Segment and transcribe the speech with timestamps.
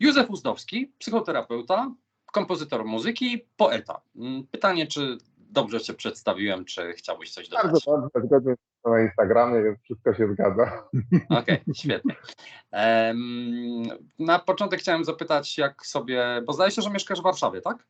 [0.00, 1.92] Józef Uzdowski, psychoterapeuta,
[2.32, 4.00] kompozytor muzyki, poeta.
[4.16, 7.64] Mm, Pytanie, czy dobrze Cię przedstawiłem, czy chciałbyś coś dodać?
[7.64, 8.54] Bardzo dobrze, zgodnie
[8.84, 10.88] na Instagramie, więc wszystko się zgadza.
[11.40, 12.16] Okej, świetnie.
[12.70, 13.82] Em,
[14.18, 17.86] na początek chciałem zapytać, jak sobie, bo zdaje się, że mieszkasz w Warszawie, tak?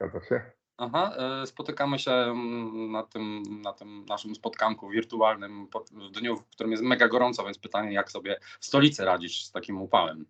[0.00, 0.40] Zgadza się.
[0.76, 6.44] Aha, e, spotykamy się mm, na tym, na tym naszym spotkanku wirtualnym w dniu, w
[6.44, 10.26] którym jest mega gorąco, więc pytanie, jak sobie w stolicy radzisz z takim upałem?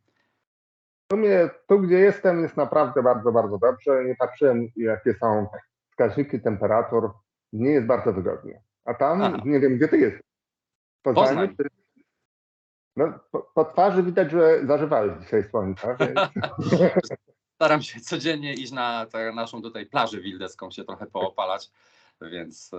[1.09, 4.05] W sumie tu, gdzie jestem, jest naprawdę bardzo, bardzo dobrze.
[4.05, 5.47] Nie patrzyłem, jakie są
[5.91, 7.11] wskaźniki temperatur.
[7.53, 8.63] Nie jest bardzo wygodnie.
[8.85, 9.43] A tam, Aha.
[9.45, 10.23] nie wiem, gdzie ty jesteś.
[11.03, 11.55] Poznaniu,
[12.97, 15.97] No, po, po twarzy widać, że zażywałeś dzisiaj słońca,
[17.55, 21.71] Staram się codziennie iść na tę naszą tutaj plażę wildeską, się trochę poopalać,
[22.21, 22.77] więc e,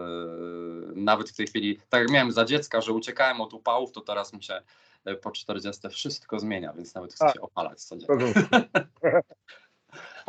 [0.95, 4.33] nawet w tej chwili, tak jak miałem za dziecka, że uciekałem od upałów, to teraz
[4.33, 4.61] mi się
[5.05, 7.33] e, po 40 wszystko zmienia, więc nawet chcę A.
[7.33, 8.33] się opalać codziennie.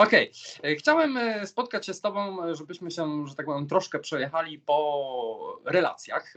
[0.01, 0.33] Okej,
[0.65, 4.59] e, chciałem e, spotkać się z Tobą, e, żebyśmy się, że tak powiem, troszkę przejechali
[4.59, 6.35] po relacjach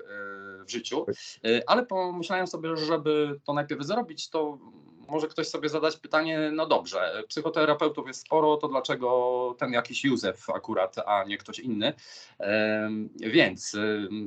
[0.66, 1.06] w życiu,
[1.44, 4.58] E, ale pomyślałem sobie, żeby to najpierw zrobić, to
[5.08, 10.50] może ktoś sobie zadać pytanie, no dobrze, psychoterapeutów jest sporo, to dlaczego ten jakiś Józef
[10.50, 11.94] akurat, a nie ktoś inny?
[13.20, 13.76] Więc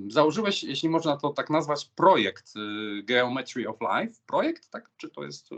[0.09, 2.55] założyłeś, jeśli można to tak nazwać, projekt
[3.05, 4.21] Geometry of Life.
[4.27, 4.91] Projekt, tak?
[4.97, 5.51] Czy to jest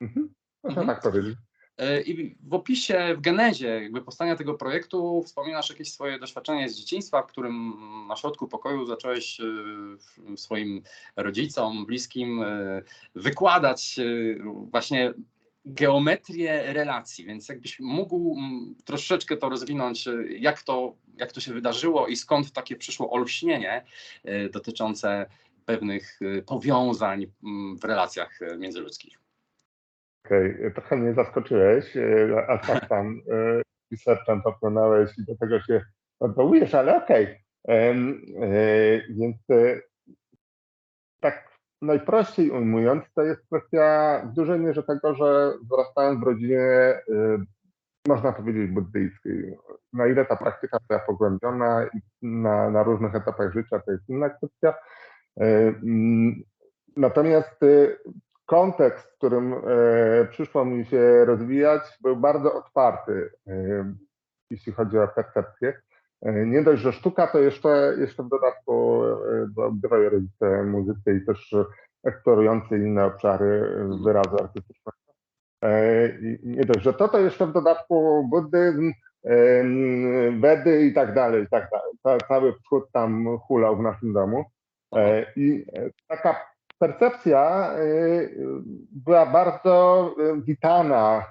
[0.00, 0.34] Mhm.
[0.62, 0.86] Można Mhm.
[0.86, 1.34] tak powiedzieć.
[1.78, 6.76] E, I w opisie, w genezie jakby powstania tego projektu wspominasz jakieś swoje doświadczenie z
[6.76, 7.74] dzieciństwa, w którym
[8.08, 10.82] na środku pokoju zacząłeś e, swoim
[11.16, 12.82] rodzicom, bliskim e,
[13.14, 14.00] wykładać
[14.44, 15.14] właśnie
[15.64, 18.36] geometrię relacji, więc jakbyś mógł
[18.84, 23.84] troszeczkę to rozwinąć, jak to, jak to się wydarzyło i skąd takie przyszło olśnienie
[24.52, 25.26] dotyczące
[25.64, 27.26] pewnych powiązań
[27.80, 29.21] w relacjach międzyludzkich.
[30.24, 35.84] Okej, trochę mnie zaskoczyłeś, e, a tak tam e, researchem popłynąłeś i do tego się
[36.20, 37.44] odwołujesz, ale okej.
[37.68, 37.94] E,
[39.10, 39.80] Więc e,
[41.20, 41.52] tak
[41.82, 47.02] najprościej ujmując, to jest kwestia w dużej mierze tego, że wzrastałem w rodzinie, e,
[48.08, 49.56] można powiedzieć, buddyjskiej.
[49.92, 54.30] Na ile ta praktyka była pogłębiona i na, na różnych etapach życia, to jest inna
[54.30, 54.74] kwestia.
[55.40, 55.74] E,
[56.96, 57.96] Natomiast e,
[58.52, 59.58] kontekst, w którym e,
[60.30, 63.94] przyszło mi się rozwijać, był bardzo otwarty, e,
[64.50, 65.80] jeśli chodzi o percepcję.
[66.22, 71.54] Nie dość, że sztuka, to jeszcze, jeszcze w dodatku e, bywają rodzice muzycy i też
[72.04, 74.98] eksplorujący inne obszary wyrazu artystycznego.
[76.42, 78.92] Nie dość, że to, to jeszcze w dodatku buddyzm,
[80.40, 81.92] Wedy i tak dalej, i tak dalej.
[82.02, 84.44] Ca- Cały wschód tam hulał w naszym domu.
[85.36, 85.66] I
[86.08, 86.51] taka
[86.82, 87.78] percepcja e,
[88.90, 91.24] była bardzo e, witana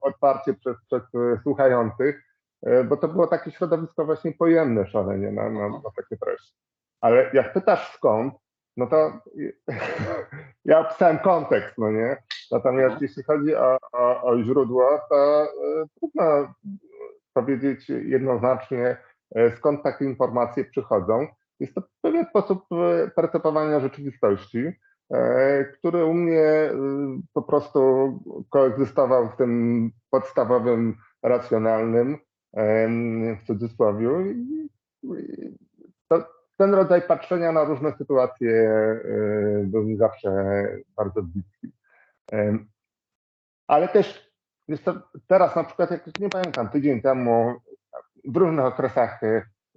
[0.00, 1.02] otwarcie przez, przez
[1.42, 2.22] słuchających,
[2.88, 6.54] bo to było takie środowisko właśnie pojemne szalenie na, na, na takie treści.
[7.00, 8.34] Ale jak pytasz skąd,
[8.76, 9.12] no to
[10.64, 12.16] ja opisałem kontekst, no nie?
[12.50, 13.02] Natomiast Mhm.
[13.02, 15.46] jeśli chodzi o, o, o źródło, to
[15.98, 16.54] trudno
[17.34, 18.96] powiedzieć jednoznacznie,
[19.56, 21.26] skąd takie informacje przychodzą.
[21.60, 24.72] Jest to pewien sposób e, percepowania rzeczywistości,
[25.10, 26.72] e, który u mnie e,
[27.32, 27.80] po prostu
[28.50, 32.18] koegzystował z tym podstawowym, racjonalnym,
[33.40, 34.08] w cudzysłowie.
[36.08, 38.70] To, ten rodzaj patrzenia na różne sytuacje
[39.64, 40.30] był mi zawsze
[40.96, 41.72] bardzo bliski.
[43.66, 44.32] Ale też
[45.26, 47.54] teraz na przykład, jak nie pamiętam, tydzień temu
[48.24, 49.20] w różnych okresach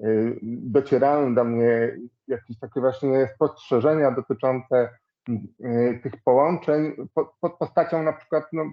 [0.03, 1.97] y, docierały do mnie
[2.27, 4.89] jakieś takie właśnie spostrzeżenia dotyczące
[5.29, 8.63] y, tych połączeń po- pod postacią na przykład, no,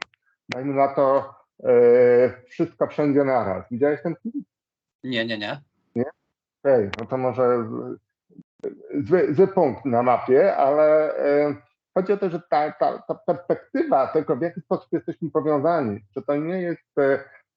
[0.48, 3.64] dajmy na to, e, wszystko wszędzie naraz.
[3.70, 4.44] Widziałeś ten film?
[5.04, 6.04] Nie, nie, nie.
[6.64, 7.98] Okej, no to może z-
[9.08, 11.14] zły, zły punkt na mapie, ale
[11.94, 16.22] chodzi o to, że ta, ta, ta perspektywa tego, w jaki sposób jesteśmy powiązani, że
[16.22, 16.94] to nie jest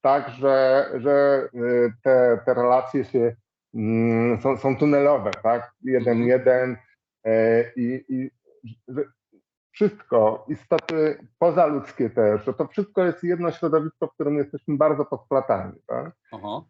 [0.00, 1.48] tak, że, że
[2.02, 3.36] te, te relacje się
[4.42, 5.72] są, są tunelowe, tak?
[5.82, 6.28] Jeden, Mhm.
[6.28, 6.76] jeden
[7.24, 8.30] e, i, i
[9.70, 15.72] wszystko, istoty pozaludzkie też, że to wszystko jest jedno środowisko, w którym jesteśmy bardzo podplatani,
[15.86, 16.12] tak?
[16.32, 16.60] Aha.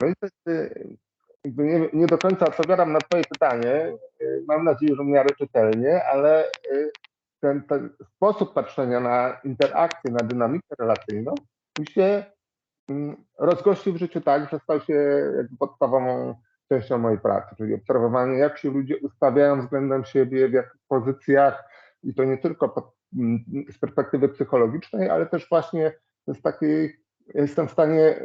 [0.00, 0.12] No i
[1.44, 3.92] jakby nie, nie do końca odpowiadam na Twoje pytanie.
[4.22, 6.90] Y, Mam nadzieję, że w miarę czytelnie, ale y,
[7.40, 11.34] ten, ten sposób patrzenia na interakcję, na dynamikę relacyjną
[11.78, 12.24] mi się
[12.88, 15.22] mm, rozgościł w życiu tak, że stał się
[15.58, 16.34] podstawową
[16.68, 21.64] częścią mojej pracy, czyli obserwowanie, jak się ludzie ustawiają względem siebie, w jakich pozycjach
[22.02, 25.92] i to nie tylko pod mm, z perspektywy psychologicznej, ale też właśnie
[26.26, 26.96] z takiej,
[27.34, 28.20] jestem w stanie,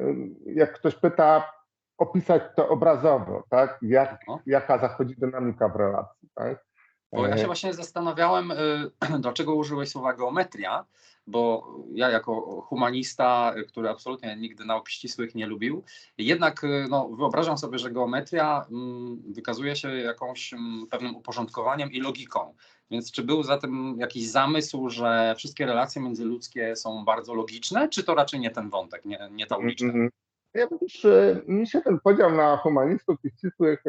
[0.46, 1.52] jak ktoś pyta,
[1.98, 3.80] opisać to obrazowo, tak?
[3.82, 4.40] Jak, No.
[4.46, 6.66] jaka zachodzi dynamika w relacji, tak?
[7.14, 10.86] Bo ja się E, właśnie zastanawiałem, y, dlaczego użyłeś słowa geometria,
[11.28, 15.84] bo ja jako humanista, y, który absolutnie nigdy nauk ścisłych nie lubił,
[16.18, 22.02] jednak y, no, wyobrażam sobie, że geometria mm, wykazuje się jakąś mm, pewnym uporządkowaniem i
[22.02, 22.56] logiką.
[22.92, 28.04] Więc czy był za tym jakiś zamysł, że wszystkie relacje międzyludzkie są bardzo logiczne, czy
[28.04, 29.86] to raczej nie ten wątek, nie, nie ta uliczka?
[29.86, 30.10] Mhm.
[30.54, 31.08] Ja bym też,
[31.48, 33.84] mi się ten podział na humanistów i ścisłych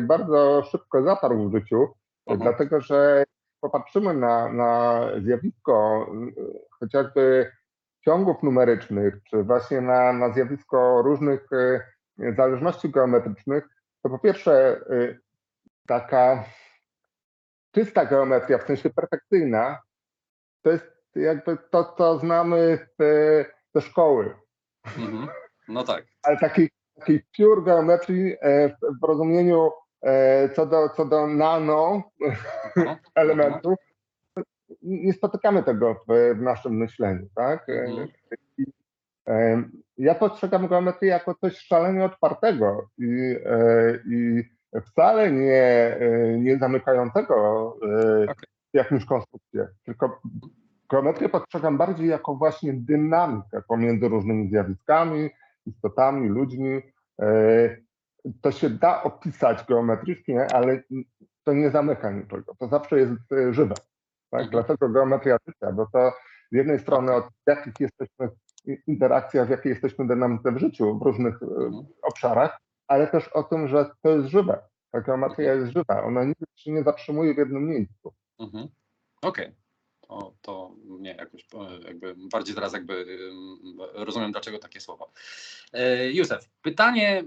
[0.00, 1.88] bardzo szybko zatarł w życiu,
[2.26, 2.40] Mhm.
[2.40, 3.24] dlatego że
[3.60, 6.42] popatrzymy na, na zjawisko e,
[6.80, 7.52] chociażby
[8.04, 11.80] ciągów numerycznych, czy właśnie na, na zjawisko różnych e,
[12.36, 13.64] zależności geometrycznych,
[14.02, 15.18] to po pierwsze e,
[15.86, 16.44] taka
[17.72, 19.78] czysta geometria, w sensie perfekcyjna,
[20.62, 23.02] to jest jakby to, co znamy z,
[23.74, 24.34] ze szkoły
[24.86, 25.28] Mhm.
[25.68, 26.04] No tak.
[26.22, 29.70] ale takiej, takiej pure geometrii e, w, rozumieniu
[30.54, 32.02] co, do, co do nano
[32.76, 32.96] No.
[33.14, 33.74] elementów,
[34.82, 37.68] nie spotykamy tego w, w naszym myśleniu, tak?
[37.68, 38.08] E, Mhm.
[39.28, 39.62] e,
[39.98, 44.42] Ja postrzegam geometrię jako coś szalenie otwartego i, e, i
[44.86, 48.34] wcale nie, e, nie zamykającego e,
[48.72, 50.20] w jakąś konstrukcję, tylko
[50.90, 55.30] geometrię postrzegam bardziej jako właśnie dynamikę pomiędzy różnymi zjawiskami,
[55.66, 56.80] istotami, ludźmi.
[58.42, 60.82] To się da opisać geometrycznie, ale
[61.44, 62.54] to nie zamyka niczego.
[62.58, 63.74] To zawsze jest e, żywe.
[64.30, 64.40] Tak?
[64.42, 64.50] Mhm.
[64.50, 66.12] Dlatego geometria życia, bo to
[66.52, 68.28] z jednej strony od jakich jesteśmy
[68.86, 71.86] interakcjach, w jakiej jesteśmy dynamice w życiu w różnych e, Mhm.
[72.02, 72.58] obszarach,
[72.88, 74.62] ale też o tym, że to jest żywe.
[74.92, 76.02] Ta geometria jest żywa.
[76.02, 78.14] Ona nigdy się nie zatrzymuje w jednym miejscu.
[78.38, 78.68] Mhm.
[79.22, 79.54] Okej.
[80.00, 83.04] To, to mnie jakoś e, jakby bardziej teraz jakby
[83.94, 85.04] rozumiem, dlaczego takie słowa.
[86.12, 87.24] Józef, pytanie.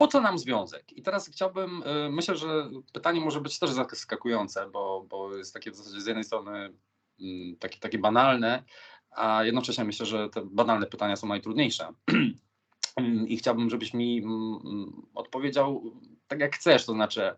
[0.00, 0.92] Mm, Po co nam związek?
[0.92, 5.70] I teraz chciałbym, e, myślę, że pytanie może być też zaskakujące, bo, bo jest takie
[5.70, 6.74] w zasadzie z jednej strony
[7.20, 8.64] mm, takie, takie banalne,
[9.10, 11.88] a jednocześnie myślę, że te banalne pytania są najtrudniejsze.
[13.28, 15.82] I chciałbym, żebyś mi mm, odpowiedział
[16.28, 17.34] tak jak chcesz, to znaczy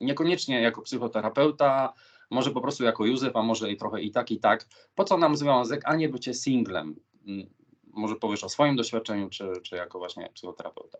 [0.00, 1.94] niekoniecznie jako psychoterapeuta,
[2.30, 4.66] może po prostu jako Józef, a może i trochę i tak, i tak.
[4.94, 6.96] Po co nam związek, a nie bycie singlem?
[7.26, 7.46] Mm,
[7.84, 10.98] Może powiesz o swoim doświadczeniu, czy, czy jako właśnie psychoterapeuta.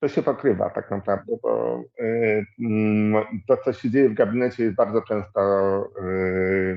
[0.00, 4.76] To się pokrywa tak naprawdę, bo y, mm, to, co się dzieje w gabinecie jest
[4.76, 5.40] bardzo często
[6.02, 6.76] y,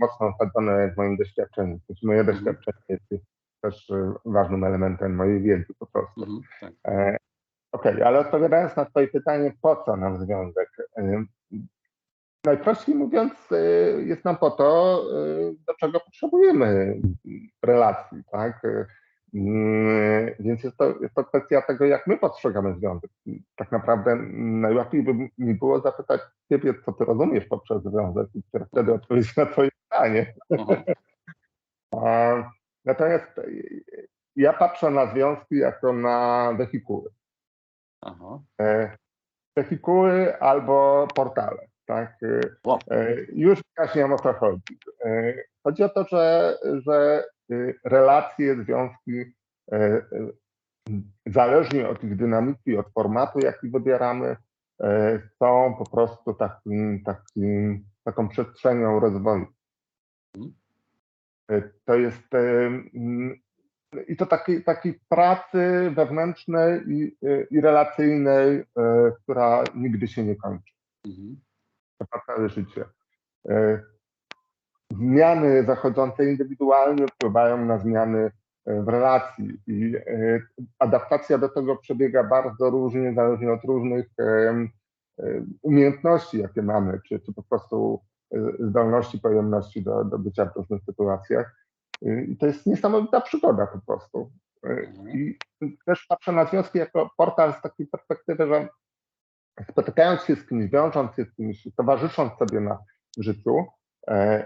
[0.00, 1.78] mocno osadzone w moim doświadczeniu.
[1.86, 2.36] Znaczy moje Mhm.
[2.36, 3.24] doświadczenie jest
[3.62, 6.22] też y, ważnym elementem mojej wiedzy po prostu.
[6.22, 6.72] Mhm, tak.
[6.86, 7.16] E,
[7.72, 10.68] Okej, ale odpowiadając na Twoje pytanie, po co nam związek?
[12.44, 13.32] Najprościej mówiąc,
[13.98, 15.02] jest nam po to,
[15.66, 17.00] do czego potrzebujemy
[17.62, 18.62] relacji, tak?
[19.34, 23.10] Mm, Więc jest to, jest to kwestia tego, jak my postrzegamy związek.
[23.56, 28.42] Tak naprawdę najłatwiej by mi było zapytać Ciebie, co Ty rozumiesz poprzez związek i
[28.72, 30.34] wtedy odpowiedzieć na Twoje pytanie.
[30.50, 30.82] Mhm,
[32.84, 33.84] Natomiast y,
[34.36, 37.10] ja patrzę na związki jako na wehikuły.
[38.04, 38.40] Aha.
[38.60, 38.96] E,
[39.56, 41.66] wehikuły albo portale.
[41.86, 42.16] Tak?
[42.22, 42.78] E, Wow.
[42.90, 44.78] e, Już wyjaśniam o co chodzi.
[45.04, 46.54] E, Chodzi o to, że,
[46.86, 47.24] że
[47.84, 49.20] relacje, związki,
[49.72, 50.02] e, e,
[51.26, 54.36] zależnie od ich dynamiki, od formatu, jaki wybieramy,
[55.38, 59.46] są po prostu takim, takim, taką przestrzenią rozwoju.
[61.84, 62.28] To jest
[64.08, 68.64] i to takiej, takiej pracy wewnętrznej i, y, i relacyjnej,
[69.22, 70.74] która nigdy się nie kończy.
[71.04, 71.40] Mhm.
[71.98, 72.84] To całe życie.
[74.92, 78.30] Zmiany zachodzące indywidualnie wpływają na zmiany
[78.66, 80.40] e, w relacji i e,
[80.78, 84.68] adaptacja do tego przebiega bardzo różnie, zależnie od różnych e,
[85.62, 88.00] umiejętności, jakie mamy, czy, czy po prostu
[88.58, 91.56] zdolności, pojemności do, do bycia w różnych sytuacjach.
[92.28, 94.30] I to jest niesamowita przygoda po prostu.
[94.62, 95.08] Mhm.
[95.08, 95.38] I
[95.86, 98.68] też patrzę na związki jako portal z takiej perspektywy, że
[99.70, 102.78] spotykając się z kimś, wiążąc się z kimś, towarzysząc sobie na
[103.18, 103.66] życiu,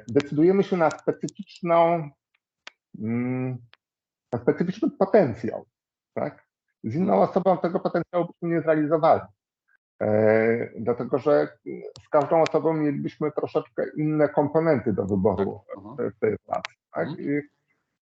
[0.08, 2.10] decydujemy się na specyficzną,
[2.98, 3.58] mm,
[4.32, 5.64] na specyficzny potencjał.
[6.14, 6.46] Tak?
[6.84, 9.22] Z inną osobą tego potencjału byśmy nie zrealizowali.
[10.02, 11.58] E, dlatego, że
[12.04, 15.96] z każdą osobą mielibyśmy troszeczkę inne komponenty do wyboru Aha.
[15.98, 16.76] w tej relacji.
[16.94, 17.08] Tak?
[17.08, 17.42] Mhm.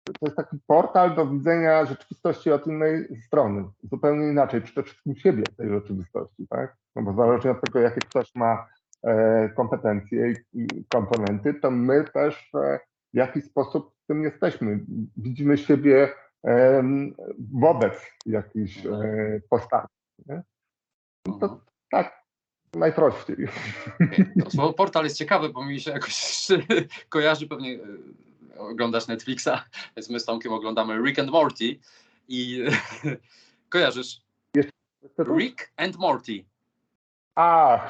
[0.05, 5.43] To jest taki portal do widzenia rzeczywistości od innej strony, zupełnie inaczej, przede wszystkim siebie
[5.53, 6.77] w tej rzeczywistości, tak?
[6.97, 8.82] No bo zależnie od tego, jakie ktoś ma e,
[9.57, 12.79] kompetencje i komponenty, to my też e,
[13.15, 14.81] w jakiś sposób w tym jesteśmy.
[15.17, 16.09] Widzimy siebie
[17.53, 17.93] wobec
[18.27, 18.79] jakichś
[19.51, 19.95] postaci.
[20.27, 20.43] Nie?
[21.27, 22.25] No to tak,
[22.75, 23.37] najprościej.
[24.45, 26.49] To słowo portal jest ciekawe, bo mi się jakoś
[27.09, 27.79] kojarzy pewnie
[28.57, 29.65] oglądasz Netflixa,
[29.97, 31.79] więc my z Tomkiem oglądamy Rick and Morty
[32.29, 32.65] i
[33.69, 34.23] kojarzysz?
[35.19, 36.45] Rick and Morty.
[37.35, 37.89] A.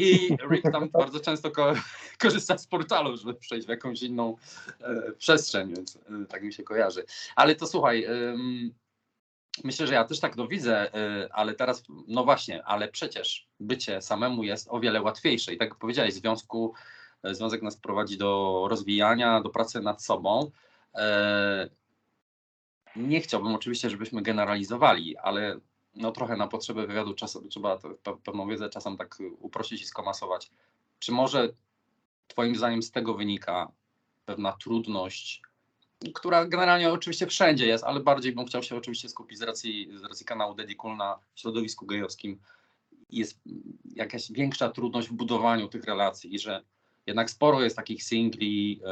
[0.00, 1.72] I Rick tam bardzo często ko
[2.22, 4.36] korzysta z portalu, żeby przejść w jakąś inną
[4.80, 7.04] e, przestrzeń, więc e, tak mi się kojarzy.
[7.36, 8.06] Ale to słuchaj,
[9.64, 14.02] myślę, że ja też tak to widzę, e, ale teraz, no właśnie, ale przecież bycie
[14.02, 15.54] samemu jest o wiele łatwiejsze.
[15.54, 16.74] I tak jak powiedziałeś, związku
[17.22, 20.50] E, związek nas prowadzi do rozwijania, do pracy nad sobą.
[20.94, 21.68] E,
[22.96, 25.56] nie chciałbym oczywiście, żebyśmy generalizowali, ale
[25.98, 27.78] no trochę na potrzeby wywiadu czasem trzeba
[28.24, 30.50] pewną wiedzę czasem tak uprościć i skomasować.
[30.98, 31.48] Czy może
[32.28, 33.72] Twoim zdaniem z tego wynika
[34.26, 35.42] pewna trudność,
[36.14, 40.04] która generalnie oczywiście wszędzie jest, ale bardziej bym chciał się oczywiście skupić z racji, z
[40.04, 42.40] racji kanału Dedikul na środowisku gejowskim.
[43.10, 43.40] Jest
[43.94, 46.64] jakaś większa trudność w budowaniu tych relacji i że
[47.06, 48.90] jednak sporo jest takich singli e,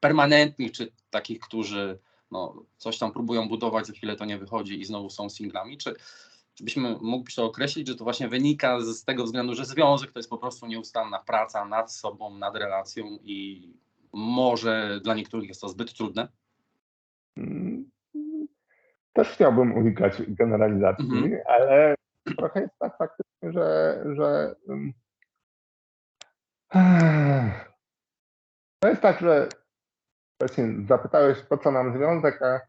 [0.00, 1.98] permanentnych, czy takich, którzy
[2.30, 5.94] no, coś tam próbują budować, za chwilę to nie wychodzi i znowu są singlami, czy,
[6.56, 10.18] czy byśmy mógłbyś to określić, że to właśnie wynika z tego względu, że związek to
[10.18, 13.68] jest po prostu nieustanna praca nad sobą, nad relacją i
[14.12, 16.28] może dla niektórych jest to zbyt trudne?
[17.36, 17.90] Mm,
[19.12, 21.40] też chciałbym unikać generalizacji, mhm.
[21.46, 21.94] ale
[22.36, 24.92] trochę jest tak faktycznie, że, że mm,
[28.78, 29.48] to jest tak, że
[30.40, 32.60] właśnie zapytałeś, po co nam związek, a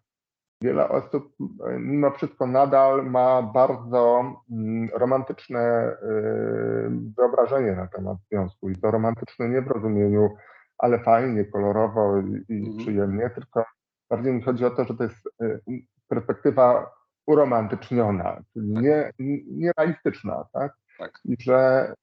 [0.61, 1.35] wiele osób
[1.79, 8.69] mimo wszystko nadal ma bardzo mm, romantyczne y, wyobrażenie na temat związku.
[8.69, 10.29] I to romantyczne nie w rozumieniu,
[10.77, 12.17] ale fajnie, kolorowo
[12.49, 12.77] i mhm.
[12.77, 13.65] przyjemnie, tylko
[14.09, 15.61] bardziej mi chodzi o to, że to jest y,
[16.07, 16.91] perspektywa
[17.27, 18.83] uromantyczniona, czyli tak.
[18.83, 19.11] nie,
[19.47, 20.73] nierealistyczna, tak?
[20.99, 21.19] tak?
[21.25, 21.93] I że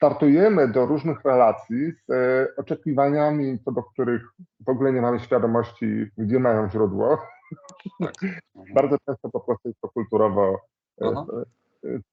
[0.00, 4.22] startujemy do różnych relacji z e, oczekiwaniami, co do których
[4.66, 7.18] w ogóle nie mamy świadomości, gdzie mają źródło.
[8.00, 8.12] Tak.
[8.76, 10.60] Bardzo często po prostu jest to kulturowo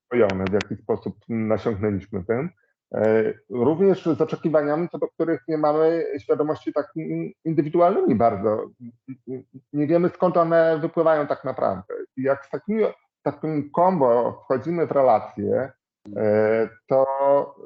[0.05, 2.49] spojone, w jaki sposób nasiągnęliśmy tym.
[2.93, 6.91] E, również z oczekiwaniami, co do których nie mamy świadomości tak
[7.45, 8.69] indywidualnymi bardzo.
[9.73, 11.93] Nie wiemy skąd one wypływają tak naprawdę.
[12.17, 12.79] I jak z takim,
[13.23, 15.76] takim kombo wchodzimy w relacje, E,
[16.87, 17.05] to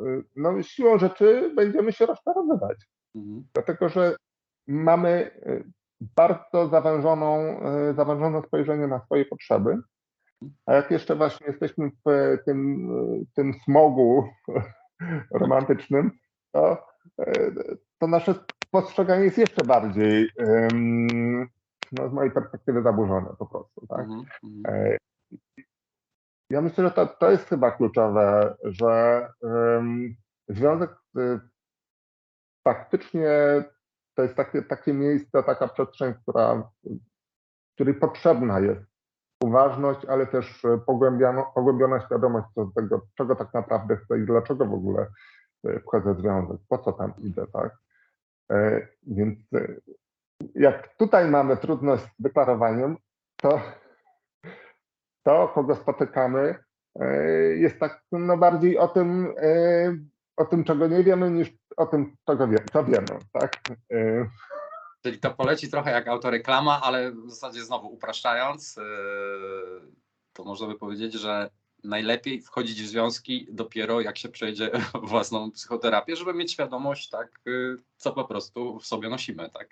[0.06, 2.78] y, no, siłą rzeczy będziemy się rozczarowywać.
[3.16, 3.44] Mhm.
[3.54, 4.16] Dlatego, że
[4.68, 5.64] mamy y,
[6.00, 9.78] bardzo zawężoną, y, zawężone spojrzenie na swoje potrzeby.
[10.66, 12.90] A jak jeszcze właśnie jesteśmy w tym,
[13.36, 14.28] tym smogu
[15.42, 16.12] romantycznym,
[16.52, 16.88] to,
[18.00, 18.36] to nasze
[18.72, 20.30] postrzeganie jest jeszcze bardziej
[21.92, 23.88] no, z mojej perspektywy zaburzone po prostu.
[23.88, 24.00] Tak?
[24.00, 24.98] Mhm, mhm.
[26.52, 30.16] Ja myślę, że to, to jest chyba kluczowe, że um,
[30.48, 31.40] związek y,
[32.64, 33.30] faktycznie
[34.16, 36.72] to jest takie, takie miejsce, taka przestrzeń, która,
[37.76, 38.82] której potrzebna jest
[39.44, 40.62] uważność, ale też
[41.56, 45.08] pogłębiona świadomość co do tego, czego tak naprawdę chcę i dlaczego w ogóle
[45.68, 47.78] y, wchodzę w związek, po co tam idę, tak?
[48.52, 49.82] E, więc y,
[50.56, 52.98] jak tutaj mamy trudność z deklarowaniem,
[53.36, 53.62] to
[55.24, 56.56] to, kogo spotykamy,
[57.00, 57.16] e,
[57.56, 59.98] jest tak no, bardziej o tym, e,
[60.38, 63.20] o tym, czego nie wiemy, niż o tym, czego wie, co wiemy.
[63.34, 63.54] Tak?
[63.94, 64.26] E,
[65.04, 68.80] Czyli to poleci trochę jak autoreklama, ale w zasadzie znowu upraszczając,
[70.34, 71.50] to można by powiedzieć, że
[71.84, 74.72] najlepiej wchodzić w związki dopiero jak się przejdzie
[75.04, 77.40] własną psychoterapię, żeby mieć świadomość, tak,
[77.98, 79.70] co po prostu w sobie nosimy, tak?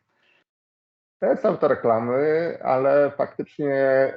[1.19, 4.13] To jest autoreklamy, ale faktycznie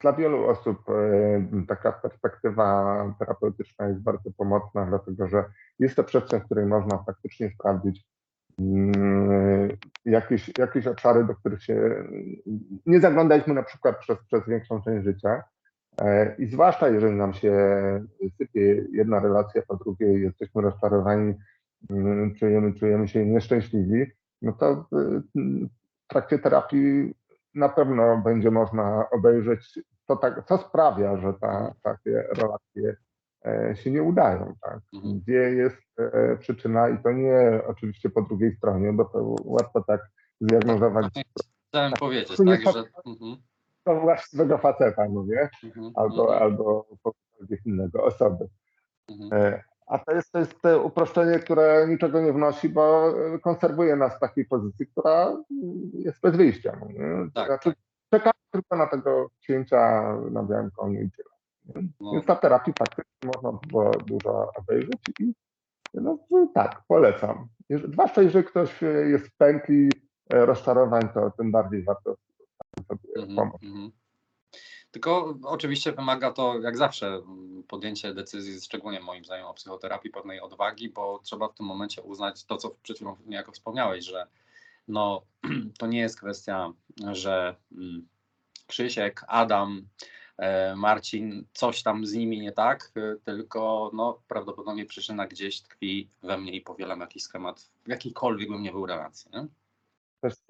[0.00, 5.44] dla wielu osób e, taka perspektywa terapeutyczna jest bardzo pomocna, dlatego że
[5.78, 8.04] jest to przestrzeń, w której można faktycznie sprawdzić
[8.58, 9.68] mm,
[10.04, 12.04] jakieś, jakieś obszary, do których się
[12.86, 15.42] nie zaglądaliśmy na przykład przez, przez większą część życia.
[16.00, 17.52] E, I zwłaszcza jeżeli nam się
[18.38, 21.34] sypie jedna relacja po drugiej, jesteśmy rozczarowani,
[21.90, 24.06] mm, czujemy, czujemy się nieszczęśliwi,
[24.42, 24.86] no to
[26.04, 27.14] w trakcie terapii
[27.58, 32.96] na pewno będzie można obejrzeć, co, tak, co sprawia, że ta, takie relacje
[33.46, 34.54] e, się nie udają.
[34.60, 34.80] Tak?
[34.94, 35.20] Mhm.
[35.20, 40.00] Gdzie jest e, przyczyna i to nie oczywiście po drugiej stronie, bo to łatwo tak
[40.40, 41.06] zdiagnozować.
[41.68, 42.84] Chciałem powiedzieć, tak, że...
[43.06, 43.36] Mhm.
[43.84, 45.48] to właściwego faceta, nie?
[45.64, 48.48] Mhm, Albo, albo kogokolwiek innego, osoby.
[49.08, 49.60] mhm.
[49.88, 50.54] A to jest, to jest
[50.84, 56.20] uproszczenie, które niczego nie wnosi, bo e, konserwuje nas w takiej pozycji, która mm, jest
[56.20, 56.76] bez wyjścia.
[56.80, 57.30] No nie?
[57.34, 57.72] Tak, Znaczy,
[58.10, 61.28] czekamy tylko na tego księcia na białym koniu i tyle.
[62.00, 62.12] No.
[62.12, 65.34] Więc na terapii faktycznie można było dużo obejrzeć i
[65.94, 66.18] no,
[66.54, 67.48] tak, polecam.
[67.70, 69.90] Zwłaszcza jeżeli ktoś e, jest w pętli
[70.30, 72.14] e, rozczarowań, to tym bardziej warto
[72.88, 73.62] sobie Mhm, pomóc.
[73.62, 73.90] mhm.
[74.90, 77.22] Tylko oczywiście wymaga to, jak zawsze,
[77.68, 82.44] podjęcie decyzji, szczególnie moim zdaniem o psychoterapii, pewnej odwagi, bo trzeba w tym momencie uznać
[82.44, 84.26] to, co przed chwilą niejako wspomniałeś, że
[84.88, 85.22] no,
[85.78, 86.72] to nie jest kwestia,
[87.12, 88.08] że mm,
[88.66, 89.88] Krzysiek, Adam,
[90.36, 96.08] e, Marcin, coś tam z nimi nie tak, e, tylko no, prawdopodobnie przyczyna gdzieś tkwi
[96.22, 99.30] we mnie i powielam jakiś schemat, w jakiejkolwiek bym nie był relacji.
[99.32, 99.46] Nie?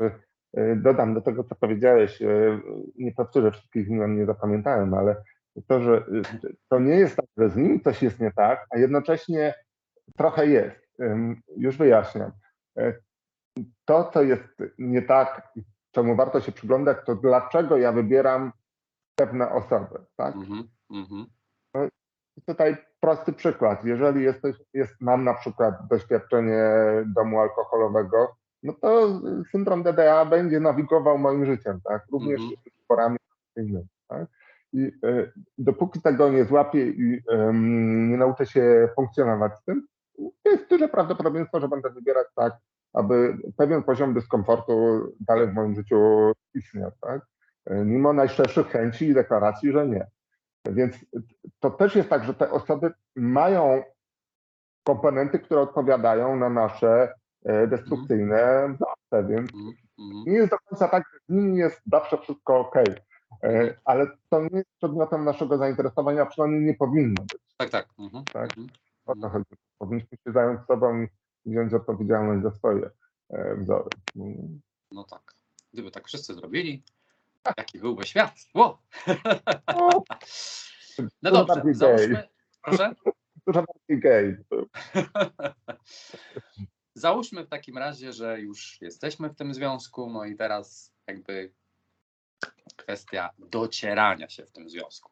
[0.01, 0.28] e,
[0.77, 2.61] dodam do tego, co powiedziałeś, e,
[2.97, 5.23] nie powtórzę wszystkich imion, nie zapamiętałem, ale
[5.67, 6.03] to, że e,
[6.69, 9.55] to nie jest tak, że z nimi coś jest nie tak, a jednocześnie
[10.17, 10.89] trochę jest.
[11.57, 12.33] Już wyjaśniam.
[12.79, 12.95] E,
[13.85, 14.45] To, co jest
[14.79, 15.53] nie tak,
[15.91, 18.53] czemu warto się przyglądać, to dlaczego ja wybieram
[19.19, 19.99] pewne osoby.
[20.17, 20.35] Tak?
[20.35, 21.27] Mhm, mhm,
[22.47, 23.85] Tutaj prosty przykład.
[23.85, 26.63] Jeżeli jesteś, jest, mam na przykład doświadczenie
[27.07, 32.07] domu alkoholowego, no to syndrom DDA będzie nawigował moim życiem, tak?
[32.13, 32.57] Również Mhm.
[32.89, 33.17] porami
[33.57, 34.27] innymi, tak?
[34.73, 37.21] I e, dopóki tego nie złapię i
[38.09, 39.87] nie nauczę się funkcjonować z tym,
[40.45, 42.53] jest duże prawdopodobieństwo, że będę wybierać tak,
[42.93, 44.73] aby pewien poziom dyskomfortu
[45.21, 47.23] dalej w moim życiu istniał, tak?
[47.67, 50.07] E, Mimo najszczerszych chęci i deklaracji, że nie.
[50.71, 50.97] Więc
[51.61, 53.83] to też jest tak, że te osoby mają
[54.85, 60.25] komponenty, które odpowiadają na nasze e, destrukcyjne wzorce, więc mhm, mhm.
[60.27, 62.75] nie jest do końca tak, że z nimi jest zawsze wszystko ok.
[63.85, 67.43] Ale to nie jest przedmiotem naszego zainteresowania, przynajmniej nie powinno być.
[67.57, 67.89] Tak, tak.
[67.99, 68.59] Mhm, Tak.
[68.59, 68.69] mhm.
[69.07, 69.45] O to chodzi.
[69.79, 71.07] Powinniśmy się zająć sobą
[71.45, 72.91] i wziąć odpowiedzialność za swoje
[73.31, 73.89] e, wzory.
[74.93, 75.35] No tak.
[75.73, 76.83] Gdyby tak wszyscy zrobili,
[77.57, 78.35] jaki byłby świat?
[78.55, 78.77] Wow.
[79.67, 80.03] O,
[81.23, 82.29] No dobrze, załóżmy,
[82.63, 82.95] proszę.
[83.47, 84.37] Dużo bardziej gej.
[86.99, 91.53] Załóżmy w takim razie, że już jesteśmy w tym związku, no i teraz jakby
[92.77, 95.11] kwestia docierania się w tym związku.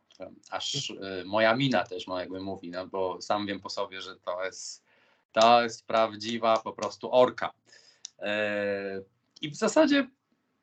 [0.50, 4.16] Aż y, moja mina też no jakby mówi, no bo sam wiem po sobie, że
[4.16, 4.84] to jest,
[5.32, 7.52] to jest prawdziwa po prostu orka.
[8.18, 9.02] E,
[9.40, 10.08] I w zasadzie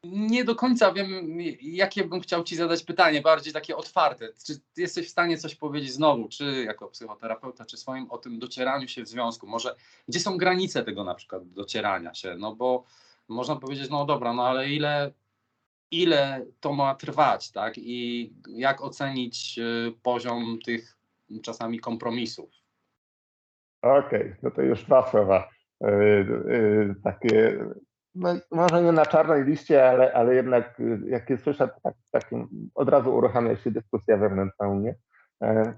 [0.03, 4.29] nie do końca wiem, jakie bym chciał Ci zadać pytanie, bardziej takie otwarte.
[4.45, 8.87] Czy jesteś w stanie coś powiedzieć znowu, czy jako psychoterapeuta, czy swoim o tym docieraniu
[8.87, 9.47] się w związku?
[9.47, 9.75] Może
[10.07, 12.35] gdzie są granice tego na przykład docierania się?
[12.35, 12.83] No bo
[13.27, 15.11] można powiedzieć, no dobra, no ale ile,
[15.91, 17.73] ile to ma trwać, tak?
[17.77, 20.97] I jak ocenić y, poziom tych
[21.41, 22.49] czasami kompromisów?
[23.81, 25.49] Okej, no to już dwa słowa.
[25.81, 27.59] E, e, takie,
[28.15, 32.23] no, może nie na czarnej liście, ale, ale jednak e, jak je słyszę, to tak,
[32.75, 34.95] od razu uruchamia się dyskusja wewnętrzna u mnie.
[35.43, 35.73] E,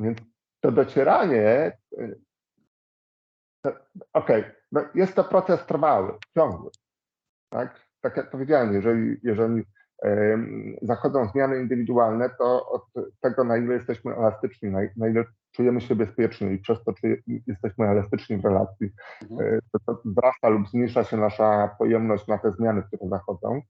[0.00, 0.18] Więc
[0.60, 3.74] to docieranie, e,
[4.12, 6.70] okej, no jest to proces trwały, ciągły.
[7.48, 9.62] Tak, tak jak powiedziałem, jeżeli, jeżeli
[10.02, 12.82] em, zachodzą zmiany indywidualne, to od
[13.20, 17.86] tego, na ile jesteśmy elastyczni, na ile czujemy się bezpiecznie i przez to czuje, jesteśmy
[17.86, 18.90] elastyczni w relacji,
[19.22, 19.54] Mhm.
[19.54, 23.60] e, to, to wzrasta lub zmniejsza się nasza pojemność na te zmiany, które zachodzą.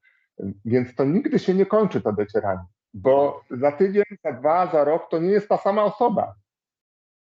[0.64, 5.08] Więc to nigdy się nie kończy to docieranie, bo za tydzień, za dwa, za rok
[5.10, 6.34] to nie jest ta sama osoba.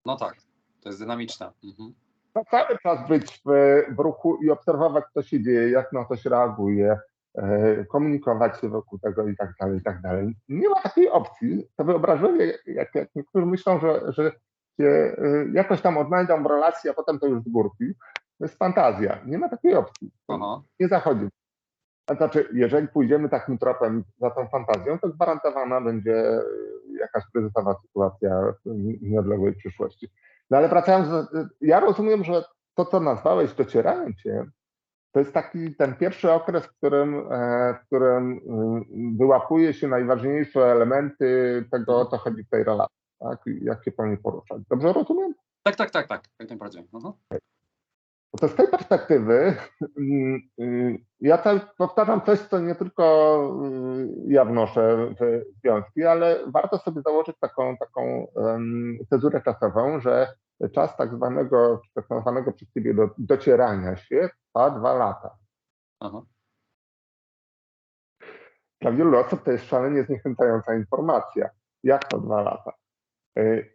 [0.06, 0.36] No tak,
[0.82, 1.52] to jest dynamiczne.
[1.64, 1.94] Mhm.
[2.34, 3.50] Trzeba cały czas być w,
[3.96, 7.00] w ruchu i obserwować, co się dzieje, jak na to się reaguje,
[7.36, 10.36] e, komunikować się wokół tego i tak dalej, i tak dalej.
[10.50, 11.68] Nie ma takiej opcji.
[11.76, 14.32] To wyobrażenie, jak, jak niektórzy myślą, że, że
[14.80, 15.16] się e,
[15.54, 17.94] jakoś tam odnajdą w relacji, a potem to już z górki,
[18.38, 19.20] to jest fantazja.
[19.26, 20.12] Nie ma takiej opcji.
[20.28, 20.62] Aha.
[20.80, 21.28] Nie zachodzi.
[22.08, 26.24] A znaczy, jeżeli pójdziemy takim tropem za tą fantazją, to gwarantowana będzie
[27.00, 30.10] jakaś kryzysowa sytuacja w nieodległej przyszłości.
[30.50, 31.26] No ale wracając, do,
[31.62, 32.44] ja rozumiem, że
[32.76, 34.46] to, co nazwałeś docieraniem się,
[35.12, 40.72] to jest taki ten pierwszy okres, w którym, e, w którym y, wyłapuje się najważniejsze
[40.72, 43.44] elementy tego, o co chodzi w tej relacji, tak?
[43.86, 44.62] Się po niej poruszać.
[44.70, 45.34] Dobrze rozumiem?
[45.64, 46.88] Tak, tak, tak, tak, jak najbardziej.
[46.92, 47.14] Bo
[48.40, 49.56] To z tej perspektywy
[49.98, 53.04] mm, y, ja cały, powtarzam coś, co nie tylko
[54.28, 58.28] y, ja wnoszę w związki, ale warto sobie założyć taką, taką
[59.10, 60.34] cezurę czasową, że
[60.72, 65.38] czas tak zwanego, tak zwanego przez ciebie do, docierania się trwa dwa lata.
[66.00, 66.22] Aha.
[68.82, 71.50] dla wielu osób to jest szalenie zniechęcająca informacja.
[71.84, 72.81] Jak to dwa lata?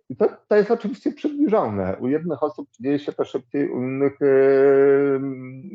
[0.09, 1.97] I to, to jest oczywiście przybliżone.
[2.01, 5.21] U jednych osób dzieje się to szybciej, u innych yy,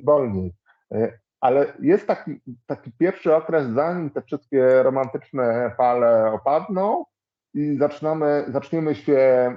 [0.04, 0.54] wolniej.
[0.92, 7.06] Yy, ale jest taki, taki pierwszy okres, zanim te wszystkie romantyczne fale opadną
[7.54, 9.56] i zaczynamy, zaczniemy się,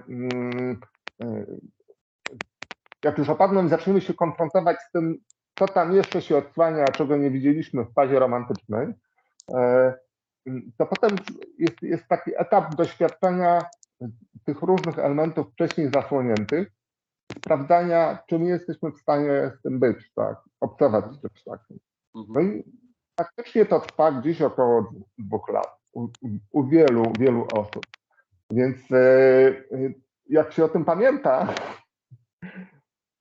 [1.18, 1.46] yy,
[3.04, 5.18] jak już opadną, zaczniemy się konfrontować z tym,
[5.58, 8.87] co tam jeszcze się odsłania, czego nie widzieliśmy w fazie romantycznej,
[10.78, 11.10] to potem
[11.58, 13.62] jest, jest taki etap doświadczenia
[14.44, 16.72] tych różnych elementów wcześniej zasłoniętych,
[17.38, 21.78] sprawdzania, czy my jesteśmy w stanie z tym być, tak, obcować z czymś takim.
[22.14, 22.58] No Mhm.
[22.58, 22.64] i
[23.20, 26.08] faktycznie to trwa gdzieś około dwóch lat u,
[26.50, 27.86] u wielu, wielu osób.
[28.50, 28.98] Więc e,
[30.26, 31.54] jak się o tym pamięta,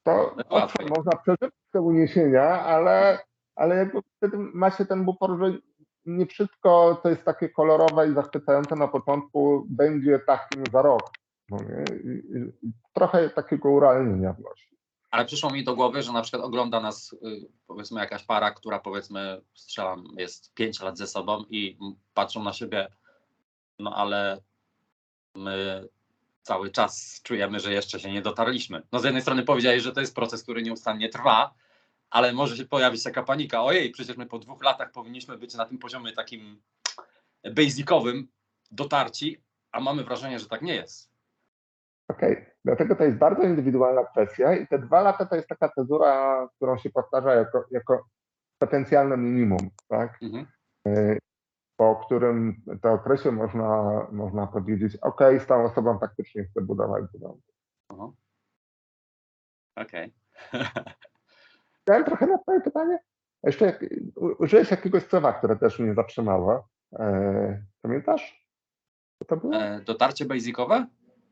[0.04, 3.20] to No owszem, można przeżyć te uniesienia, ale,
[3.56, 5.58] ale jakby wtedy ma się ten bupor, że
[6.06, 11.12] nie wszystko, co jest takie kolorowe i zachwycające na początku, będzie takim za rok.
[11.50, 11.58] No
[12.94, 14.78] trochę takiego urealnienia wnosi.
[15.12, 17.18] Ale przyszło mi do głowy, że na przykład ogląda nas y,
[17.68, 21.78] powiedzmy jakaś para, która powiedzmy strzelam jest 5 lat ze sobą i
[22.14, 22.88] patrzą na siebie,
[23.80, 24.42] no ale
[25.36, 25.88] my
[26.42, 28.82] cały czas czujemy, że jeszcze się nie dotarliśmy.
[28.92, 31.54] No z jednej strony powiedziałeś, że to jest proces, który nieustannie trwa,
[32.14, 35.66] ale może się pojawić taka panika, ojej, przecież my po dwóch latach powinniśmy być na
[35.66, 36.62] tym poziomie takim
[37.56, 38.28] basicowym,
[38.72, 41.12] dotarci, a mamy wrażenie, że tak nie jest.
[42.08, 46.48] Okej, dlatego to jest bardzo indywidualna kwestia i te dwa lata to jest taka cezura,
[46.56, 48.06] którą się powtarza jako, jako
[48.60, 50.20] potencjalne minimum, tak?
[50.22, 50.48] Mhm.
[51.78, 57.04] Po którym to okresie można, można powiedzieć, ok, z tą osobą faktycznie chcę budować.
[57.90, 58.12] Aha.
[59.76, 60.14] Okej.
[61.84, 63.00] Chciałem trochę na twoje pytanie.
[63.44, 63.86] Jeszcze jak,
[64.40, 66.68] użyłeś jakiegoś słowa, które też mnie zatrzymało.
[66.94, 68.48] E, pamiętasz?
[69.20, 69.56] Co to było?
[69.56, 70.88] E, Dotarcie basicowe?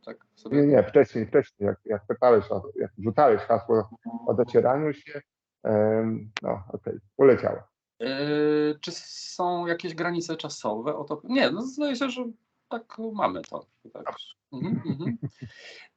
[0.05, 0.57] Tak sobie.
[0.57, 3.89] Nie, nie, wcześniej, wcześniej, jak, jak pytałeś, o, jak rzucałeś hasło
[4.27, 5.21] o docieraniu się,
[5.63, 7.57] em, no okej, uleciało.
[7.99, 10.95] Yy, czy są jakieś granice czasowe?
[10.95, 11.21] O to...
[11.23, 12.25] Nie, no zdaje się, że
[12.69, 13.65] tak mamy to.
[13.93, 14.15] Tak.
[14.53, 15.17] Mhm, mhm.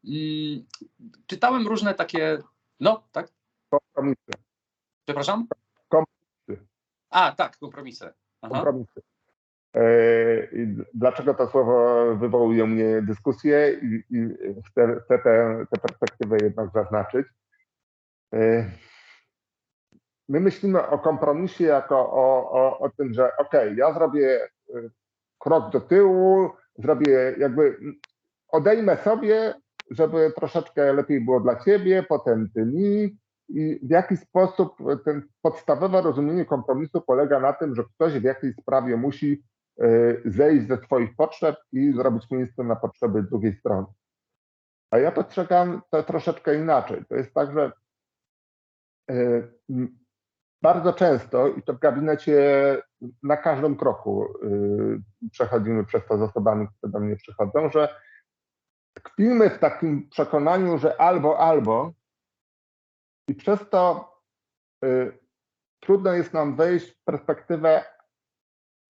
[0.04, 0.64] Mm,
[1.26, 2.38] czytałem różne takie.
[2.80, 3.28] No, tak?
[3.80, 4.32] Kompromisy,
[5.04, 5.46] Przepraszam?
[5.88, 6.68] Kompromisy.
[7.10, 8.12] A, tak, kompromisy.
[8.42, 8.54] Aha.
[8.54, 9.02] kompromisy.
[9.76, 9.84] E,
[10.94, 14.28] dlaczego to słowo wywołuje u mnie dyskusję i, i
[14.66, 17.26] chcę, chcę tę tę perspektywę jednak zaznaczyć.
[18.34, 18.70] E,
[20.28, 24.48] My myślimy o kompromisie jako o, o, o tym, że okej, ja zrobię e,
[25.38, 27.78] krok do tyłu, zrobię jakby
[28.48, 29.54] odejmę sobie,
[29.90, 33.18] żeby troszeczkę lepiej było dla ciebie, potem ty mi.
[33.48, 38.57] I w jaki sposób ten podstawowe rozumienie kompromisu polega na tym, że ktoś w jakiejś
[38.57, 39.44] sprawie musi
[39.80, 39.87] e,
[40.24, 43.87] zejść ze swoich potrzeb i zrobić miejsce na potrzeby drugiej strony.
[44.90, 47.04] A ja postrzegam to troszeczkę inaczej.
[47.09, 47.72] To jest tak, że
[49.11, 49.14] e,
[50.62, 52.42] bardzo często, i to w gabinecie
[53.22, 54.48] na każdym kroku e,
[55.30, 58.00] przechodzimy przez to z osobami, które do mnie przychodzą, że
[58.94, 61.92] tkwimy w takim przekonaniu, że albo, albo
[63.28, 64.12] i przez to
[64.84, 65.18] y,
[65.80, 67.84] trudno jest nam wejść w perspektywę,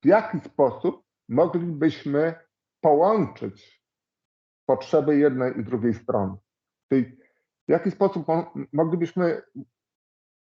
[0.03, 2.35] w jaki sposób moglibyśmy
[2.81, 3.85] połączyć
[4.69, 6.37] potrzeby jednej i drugiej strony.
[6.93, 7.17] Czyli
[7.69, 9.43] w jaki sposób mo- moglibyśmy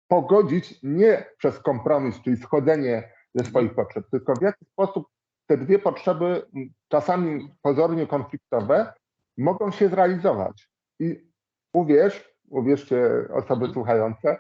[0.09, 5.09] pogodzić nie przez kompromis, czyli schodzenie ze swoich potrzeb, tylko w jaki sposób
[5.47, 6.47] te dwie potrzeby,
[6.89, 8.93] czasami pozornie konfliktowe,
[9.39, 10.71] mogą się zrealizować.
[11.01, 11.31] I
[11.75, 13.73] uwierz, uwierzcie osoby Mhm.
[13.73, 14.39] słuchające,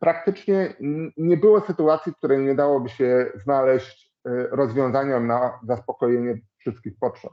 [0.00, 0.74] praktycznie
[1.16, 7.32] nie było sytuacji, w której nie dałoby się znaleźć y, rozwiązania na zaspokojenie wszystkich potrzeb.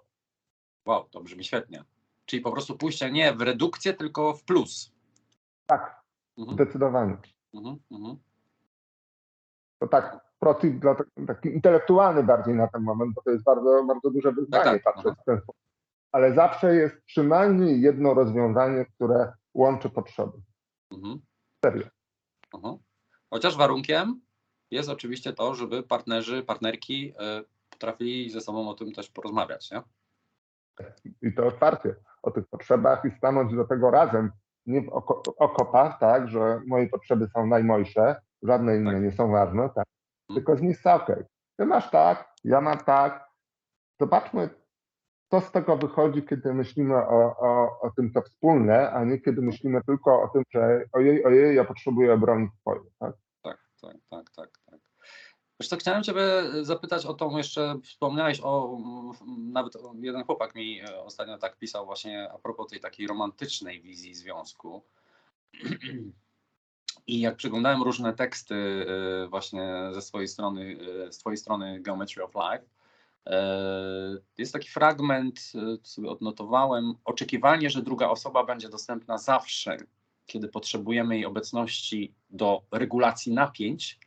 [0.86, 1.84] Wow, to brzmi świetnie.
[2.26, 4.92] Czyli po prostu pójście nie w redukcję, tylko w plus.
[5.66, 6.00] Tak,
[6.38, 7.18] Mhm, zdecydowanie.
[7.54, 8.18] mhm, mhm.
[9.80, 10.96] To tak proces dla
[11.28, 14.94] taki intelektualny bardziej na ten moment, bo to jest bardzo, bardzo duże wyzwanie Tak, tak.
[14.96, 15.56] patrzeć w ten sposób.
[16.12, 20.38] Ale zawsze jest przynajmniej jedno rozwiązanie, które łączy potrzeby.
[20.92, 21.20] Mhm.
[21.66, 21.88] Serio.
[22.54, 22.78] Aha.
[23.30, 24.22] Chociaż warunkiem
[24.72, 27.14] jest oczywiście to, żeby partnerzy, partnerki y,
[27.70, 29.82] potrafili ze sobą o tym też porozmawiać, nie?
[31.22, 34.32] i to otwarcie o tych potrzebach i stanąć do tego razem,
[34.66, 39.02] nie w oko, okopach, tak, że moje potrzeby są najmojsze, żadne inne Tak.
[39.04, 39.86] nie są ważne, tak,
[40.34, 41.24] tylko z miejsca okej.
[41.58, 43.30] Ty masz tak, ja mam tak.
[44.02, 44.50] Zobaczmy,
[45.30, 49.42] co z tego wychodzi, kiedy myślimy o, o, o tym, co wspólne, a nie kiedy
[49.42, 52.84] myślimy tylko o tym, że ojej, ojej, ja potrzebuję broni swojej.
[53.00, 53.14] Tak?
[53.44, 54.80] Tak, tak, tak, tak, tak.
[55.64, 56.24] Co, chciałem Ciebie
[56.62, 58.78] zapytać o tą jeszcze, wspomniałeś o,
[59.38, 64.16] nawet jeden chłopak mi e, ostatnio tak pisał właśnie a propos tej takiej romantycznej wizji
[64.16, 64.84] związku.
[67.08, 72.24] I jak przeglądałem różne teksty e, właśnie ze swojej strony, e, z Twojej strony Geometry
[72.24, 72.66] of Life,
[74.38, 79.78] jest taki fragment, e, sobie odnotowałem, oczekiwanie, że druga osoba będzie dostępna zawsze,
[80.26, 84.00] kiedy potrzebujemy jej obecności do regulacji napięć,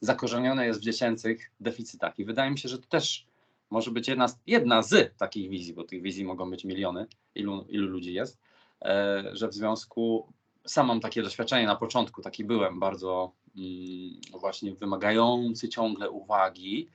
[0.00, 2.18] zakorzenione jest w dziecięcych deficytach.
[2.18, 3.26] I wydaje mi się, że to też
[3.70, 7.66] może być jedna z, jedna z takich wizji, bo tych wizji mogą być miliony, ilu,
[7.68, 8.38] ilu ludzi jest,
[8.82, 10.32] e, że w związku,
[10.66, 16.88] sam mam takie doświadczenie na początku, taki byłem bardzo mm, właśnie wymagający ciągle uwagi.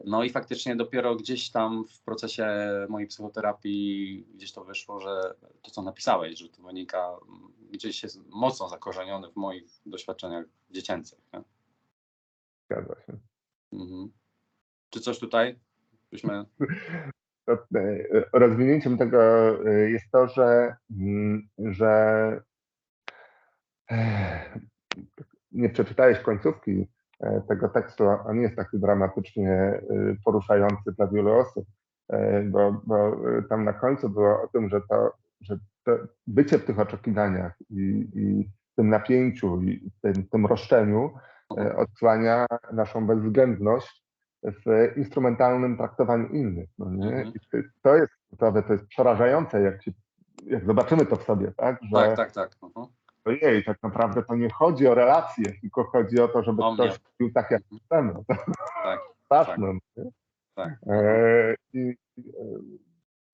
[0.00, 2.46] No i faktycznie dopiero gdzieś tam w procesie
[2.88, 8.20] mojej psychoterapii gdzieś to wyszło, że to co napisałeś, że to wynika mm, gdzieś jest
[8.30, 11.18] mocno zakorzenione w moich doświadczeniach dziecięcych.
[11.32, 11.42] Nie?
[12.64, 13.18] Zgadza się.
[13.72, 14.12] Mhm.
[14.90, 15.58] Czy coś tutaj
[16.10, 16.44] byśmy.
[17.48, 19.18] E, Rozwinięciem tego
[19.66, 21.92] e, jest to, że, mm, że
[23.90, 24.60] e,
[25.52, 26.86] nie przeczytałeś końcówki
[27.48, 28.04] tego tekstu.
[28.26, 29.80] On jest taki dramatycznie e,
[30.24, 31.66] poruszający dla wielu osób,
[32.08, 35.92] e, bo, bo e, tam na końcu było o tym, że to, że to
[36.26, 41.10] bycie w tych oczekiwaniach i, i tym napięciu i tym, tym roszczeniu
[41.58, 44.04] e, odsłania naszą bezwzględność
[44.42, 46.68] w instrumentalnym traktowaniu innych.
[46.78, 47.06] No nie?
[47.06, 47.28] Mhm.
[47.34, 47.40] I
[47.82, 49.92] to- jest naprawdę, to jest przerażające, jak, się,
[50.44, 51.78] jak zobaczymy to w sobie, tak?
[51.82, 52.50] Że Tak, tak, tak.
[52.62, 52.86] Mhm.
[53.24, 56.98] Ojej, tak naprawdę to nie chodzi o relacje, tylko chodzi o to, żeby O ktoś
[57.18, 58.14] był tak, jak chcemy.
[58.84, 59.72] Tak, Straszne.
[59.96, 60.10] nie?
[60.54, 60.72] tak.
[60.86, 62.58] E, I i, e,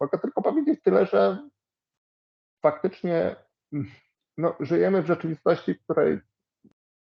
[0.00, 1.48] mogę tylko powiedzieć tyle, że
[2.62, 3.36] faktycznie
[4.38, 6.20] no, żyjemy w rzeczywistości, w której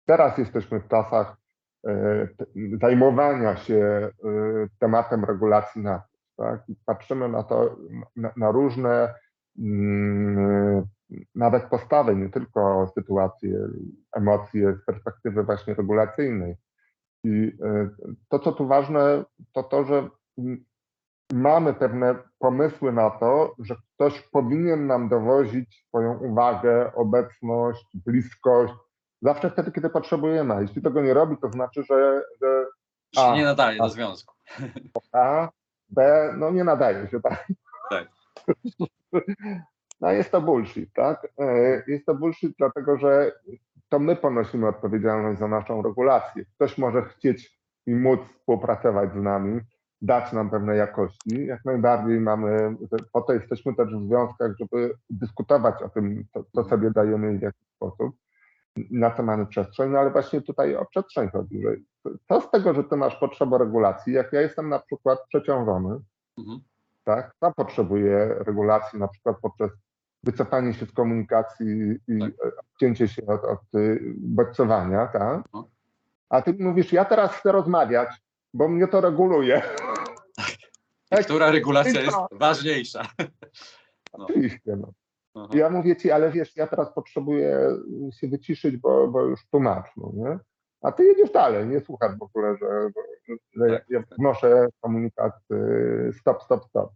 [0.04, 1.36] teraz jesteśmy w czasach
[1.86, 2.28] e,
[2.80, 4.10] zajmowania się
[4.78, 6.14] tematem regulacji napięć.
[6.36, 6.68] Tak?
[6.68, 7.76] I patrzymy na to,
[8.16, 9.14] na, na różne
[9.58, 10.86] mm,
[11.34, 13.58] nawet postawy, nie tylko sytuacje,
[14.12, 16.56] emocje z perspektywy właśnie regulacyjnej.
[17.24, 17.88] I e,
[18.28, 20.08] to, co tu ważne, to to, że
[21.32, 28.74] mamy pewne pomysły na to, że ktoś powinien nam dowozić swoją uwagę, obecność, bliskość,
[29.22, 30.54] zawsze wtedy, kiedy potrzebujemy.
[30.54, 32.66] A jeśli tego nie robi, to znaczy, że, że
[33.14, 33.84] Się A, nie nadaje a.
[33.84, 34.34] do związku.
[35.12, 35.48] A,
[35.88, 37.46] B, no nie nadaje się, tak?
[37.90, 38.08] Tak.
[40.00, 41.28] No jest to bullshit, tak?
[41.38, 43.32] E, Jest to bullshit, dlatego że
[43.88, 46.44] to my ponosimy odpowiedzialność za naszą regulację.
[46.54, 49.60] Ktoś może chcieć i móc współpracować z nami,
[50.02, 51.46] dać nam pewne jakości.
[51.46, 52.76] Jak najbardziej mamy,
[53.12, 57.38] po to jesteśmy też w związkach, żeby dyskutować o tym, co, co sobie dajemy i
[57.38, 58.16] w jaki sposób.
[58.90, 61.62] Na co mamy przestrzeń, no ale właśnie tutaj o przestrzeń chodzi.
[61.62, 61.76] Że
[62.28, 65.98] co z tego, że ty masz potrzebę regulacji, jak ja jestem na przykład przeciążony,
[66.38, 66.60] Mhm.
[67.04, 67.34] Tak?
[67.40, 69.70] Tam potrzebuje regulacji, na przykład poprzez
[70.22, 71.66] wycofanie się z komunikacji
[72.08, 72.30] i Tak.
[72.58, 75.36] odcięcie się od, od y, bodźcowania, tak?
[75.36, 75.64] Mhm.
[76.28, 78.08] A ty mówisz, ja teraz chcę rozmawiać,
[78.54, 79.62] bo mnie to reguluje.
[81.24, 82.28] Która regulacja jest co?
[82.32, 83.02] ważniejsza?
[84.18, 84.24] No.
[84.24, 84.92] Oczywiście, no.
[85.54, 87.58] Ja mówię ci, ale wiesz, ja teraz potrzebuję
[88.20, 90.38] się wyciszyć, bo, bo już tłumacz, no nie?
[90.84, 92.90] A ty jedziesz dalej, nie słuchasz w ogóle, że,
[93.54, 94.18] że ja, Tak, ja tak.
[94.18, 95.32] wnoszę komunikat
[96.12, 96.92] stop, stop, stop.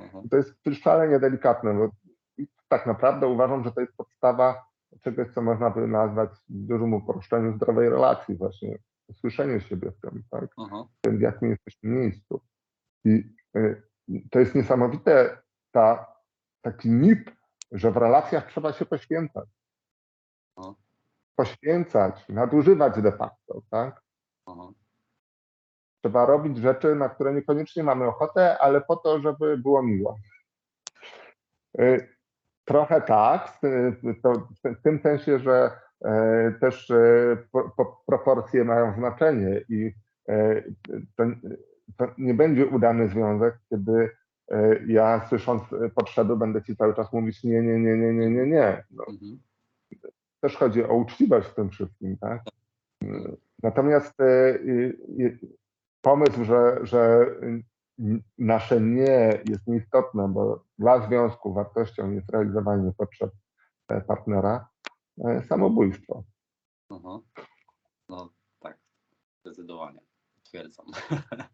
[0.00, 0.22] Aha.
[0.30, 1.90] To jest szalenie delikatne, bo
[2.68, 4.64] tak naprawdę uważam, że to jest podstawa
[5.02, 8.78] czegoś, co można by nazwać w dużym uproszczeniu zdrowej relacji, właśnie
[9.12, 10.50] słyszenie siebie w tym, tak?
[10.56, 10.84] Aha.
[10.98, 12.40] w tym, w jakim jesteśmy miejscu.
[13.04, 13.82] I y,
[14.30, 16.06] to jest niesamowite, ta,
[16.62, 17.32] taki mit,
[17.72, 19.48] że w relacjach trzeba się poświęcać.
[20.56, 20.76] No.
[21.38, 24.02] Poświęcać, nadużywać de facto, tak?
[24.46, 24.68] Aha.
[26.00, 30.16] Trzeba robić rzeczy, na które niekoniecznie mamy ochotę, ale po to, żeby było miło.
[31.80, 32.08] Y,
[32.64, 33.96] Trochę tak, y,
[34.64, 35.70] w tym sensie, że
[36.04, 36.92] e, też
[37.52, 39.92] po- po- proporcje mają znaczenie i
[41.16, 41.24] to,
[42.18, 44.10] nie będzie udany związek, kiedy
[44.86, 45.62] ja słysząc
[45.94, 48.84] potrzeby będę ci cały czas mówić nie, nie, nie, nie, nie, nie, nie.
[48.90, 49.38] No, Mhm.
[50.40, 52.42] Też chodzi o uczciwość w tym wszystkim, tak?
[53.62, 54.58] Natomiast e,
[56.00, 57.26] pomysł, że, że
[58.38, 63.30] nasze nie jest nieistotne, bo dla związku wartością jest realizowanie potrzeb
[63.88, 64.68] e, partnera,
[65.24, 66.24] e, samobójstwo.
[66.90, 67.18] Aha.
[68.08, 68.78] No tak,
[69.40, 70.00] zdecydowanie.
[70.42, 70.86] Twierdzam.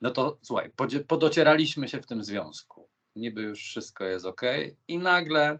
[0.00, 0.70] No to słuchaj,
[1.08, 2.88] podocieraliśmy się w tym związku.
[3.16, 4.42] Niby już wszystko jest ok,
[4.88, 5.58] i nagle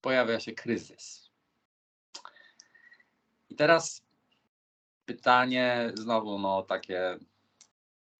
[0.00, 1.30] pojawia się kryzys.
[3.48, 4.02] I teraz
[5.04, 7.18] pytanie znowu, no takie,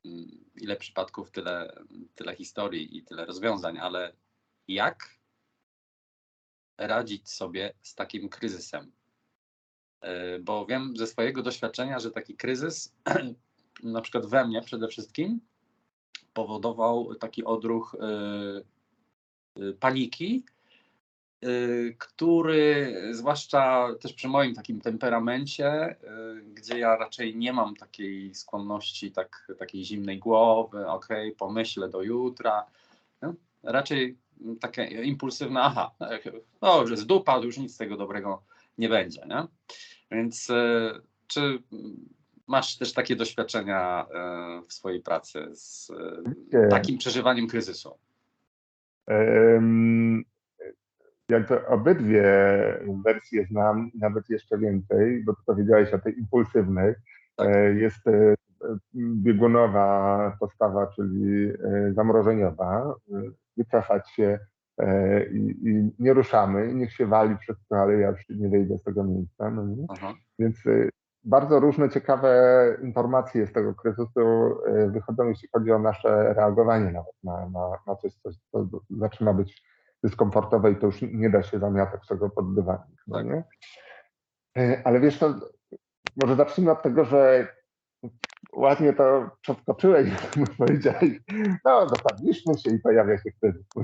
[0.04, 4.12] mm, ile przypadków, tyle, tyle historii i tyle rozwiązań, ale
[4.68, 5.20] jak
[6.78, 8.92] radzić sobie z takim kryzysem?
[10.00, 12.94] E, Bo wiem ze swojego doświadczenia, że taki kryzys,
[13.82, 15.40] na przykład we mnie przede wszystkim,
[16.32, 18.06] powodował taki odruch e,
[19.56, 20.44] e, paniki,
[21.98, 25.96] który zwłaszcza też przy moim takim temperamencie, y,
[26.54, 32.66] gdzie ja raczej nie mam takiej skłonności, tak, takiej zimnej głowy, ok, pomyślę do jutra,
[33.22, 34.16] no, raczej
[34.60, 35.94] takie impulsywne, aha,
[36.62, 38.42] no już jest dupa, już nic z tego dobrego
[38.78, 39.46] nie będzie, nie?
[40.10, 40.92] Więc y,
[41.26, 41.62] czy
[42.46, 45.90] masz też takie doświadczenia y, w swojej pracy z
[46.54, 47.98] y, takim przeżywaniem kryzysu?
[51.30, 52.24] Jakby obydwie
[53.04, 56.94] wersje znam, nawet jeszcze więcej, bo tu powiedziałeś o tej impulsywnej.
[57.36, 57.48] Tak.
[57.48, 58.34] E, Jest e,
[58.94, 62.94] biegunowa postawa, czyli e, zamrożeniowa.
[63.56, 64.38] Wycofać się
[65.32, 69.04] i, i nie ruszamy, niech się wali wszystko, ale ja już nie wyjdę z tego
[69.04, 69.50] miejsca.
[69.50, 69.64] No.
[70.38, 70.56] Więc
[71.24, 72.32] bardzo różne ciekawe
[72.82, 74.20] informacje z tego kryzysu
[74.88, 79.62] wychodzą, jeśli chodzi o nasze reagowanie nawet na, na, na coś, coś, co zaczyna być
[80.04, 83.02] dyskomfortowe i to już nie da się zamiatać tego pod dywanik.
[83.06, 83.26] No Tak.
[83.26, 83.44] nie?
[84.58, 85.34] Y, Ale wiesz, to
[86.22, 87.48] może zacznijmy od tego, że
[88.52, 90.08] ładnie to przeskoczyłeś,
[90.58, 91.20] powiedziałeś,
[91.64, 93.66] no dopadliśmy się i pojawia się kryzys.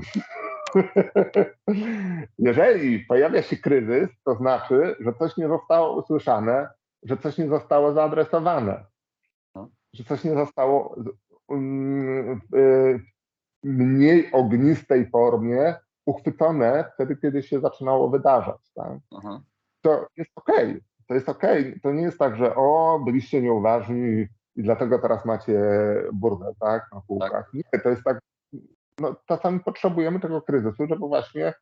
[2.37, 6.69] Jeżeli pojawia się kryzys, to znaczy, że coś nie zostało usłyszane,
[7.03, 8.85] że coś nie zostało zaadresowane,
[9.55, 9.69] No.
[9.93, 10.95] że coś nie zostało
[11.51, 12.99] mm, w y,
[13.63, 15.75] mniej ognistej formie
[16.07, 18.71] uchwycone wtedy, kiedy się zaczynało wydarzać.
[18.75, 18.99] Tak?
[19.17, 19.41] Aha.
[19.81, 20.81] to jest okej.
[21.07, 21.79] To jest okej.
[21.81, 25.61] To nie jest tak, że o, byliście nieuważni i dlatego teraz macie
[26.13, 27.53] burdę, tak, na półkach.
[27.53, 28.19] Nie, to jest tak,
[28.99, 31.53] no czasami potrzebujemy tego kryzysu, żeby właśnie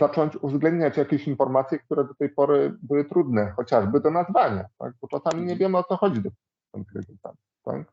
[0.00, 5.08] zacząć uwzględniać jakieś informacje, które do tej pory były trudne, chociażby do nazwania, tak, bo
[5.08, 6.30] czasami nie wiemy o co chodzi do
[6.72, 7.92] tym kryzysem, tak.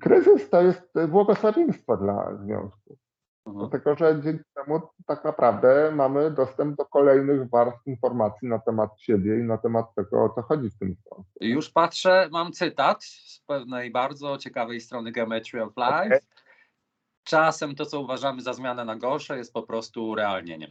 [0.00, 2.96] Kryzys to jest błogosławieństwo dla związku.
[3.46, 9.40] Dlatego, że dzięki temu tak naprawdę mamy dostęp do kolejnych warstw informacji na temat siebie
[9.40, 11.24] i na temat tego, o co chodzi w tym związku.
[11.40, 16.06] Już patrzę, mam cytat z pewnej bardzo ciekawej strony Geometry of Life.
[16.06, 16.18] Okej.
[17.24, 20.70] Czasem to, co uważamy za zmianę na gorsze, jest po prostu realnieniem.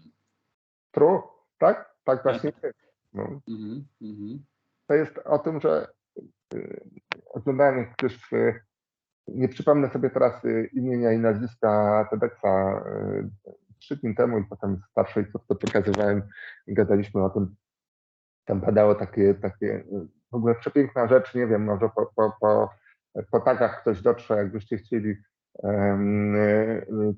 [0.91, 1.21] True,
[1.57, 1.95] tak?
[2.03, 2.77] Tak właśnie jest.
[3.13, 3.23] No.
[3.47, 4.45] Mhm, mhm.
[4.87, 5.87] To jest o tym, że
[6.53, 6.89] y,
[7.33, 7.93] oglądałem
[8.33, 8.61] y,
[9.27, 12.83] nie przypomnę sobie teraz y, imienia i nazwiska TEDxa
[13.17, 13.29] y,
[13.79, 16.23] trzy dni temu i potem starszej córce pokazywałem
[16.67, 17.55] i gadaliśmy o tym.
[18.45, 22.69] Tam padało takie, takie y, w ogóle przepiękna rzecz, nie wiem, może po, po, po,
[23.31, 25.15] po tagach ktoś dotrze, jakbyście chcieli.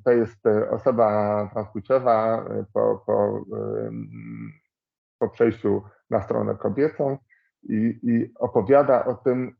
[0.04, 3.46] To jest osoba transpłciowa po, po,
[5.20, 7.17] po przejściu na stronę kobiecą
[7.63, 9.56] i, i opowiada o tym,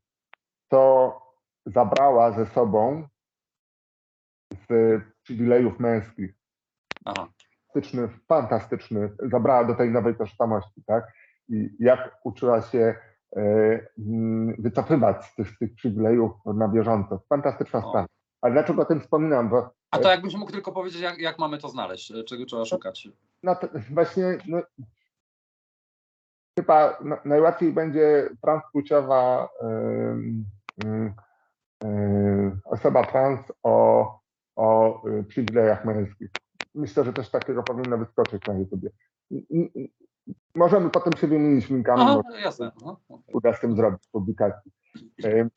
[0.70, 1.14] co
[1.68, 3.08] zabrała ze sobą
[4.54, 6.34] z przywilejów męskich.
[7.06, 7.28] Aha.
[7.74, 11.14] Fantastyczny, fantastyczny, zabrała do tej nowej tożsamości, tak?
[11.50, 12.96] I jak uczyła się
[13.36, 13.42] e,
[14.00, 17.22] mm, wycofywać z tych, z tych przywilejów na bieżąco.
[17.30, 17.90] Fantastyczna O.
[17.90, 18.08] sprawa.
[18.42, 19.50] Ale dlaczego o tym wspominam?
[19.50, 23.10] Bo A to jakbyś mógł tylko powiedzieć, jak, jak mamy to znaleźć, czego trzeba szukać?
[23.44, 24.62] no to właśnie no,
[26.60, 30.46] chyba na, najłatwiej będzie transpłciowa ym,
[30.86, 31.14] ym,
[32.64, 34.20] osoba trans o,
[34.56, 36.30] o y, przywilejach męskich.
[36.76, 38.90] Myślę, że też takiego powinno wyskoczyć na YouTubie.
[40.56, 42.72] Możemy potem się wymienić linkami, Aha, bo jasne.
[42.82, 43.36] Aha, okej.
[43.36, 44.72] uda z tym zrobić publikacji.
[45.26, 45.50] Ym,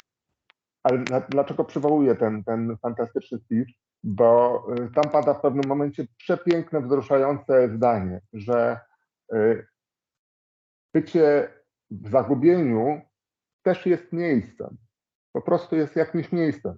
[0.82, 3.68] Ale dla, dlaczego przywołuję ten, ten fantastyczny speech?
[4.04, 8.80] Bo y, tam pada w pewnym momencie przepiękne, wzruszające zdanie, że
[9.34, 9.66] y,
[10.94, 11.48] bycie
[11.90, 13.00] w zagubieniu
[13.62, 14.76] też jest miejscem.
[15.32, 16.76] Po prostu jest jakimś miejscem,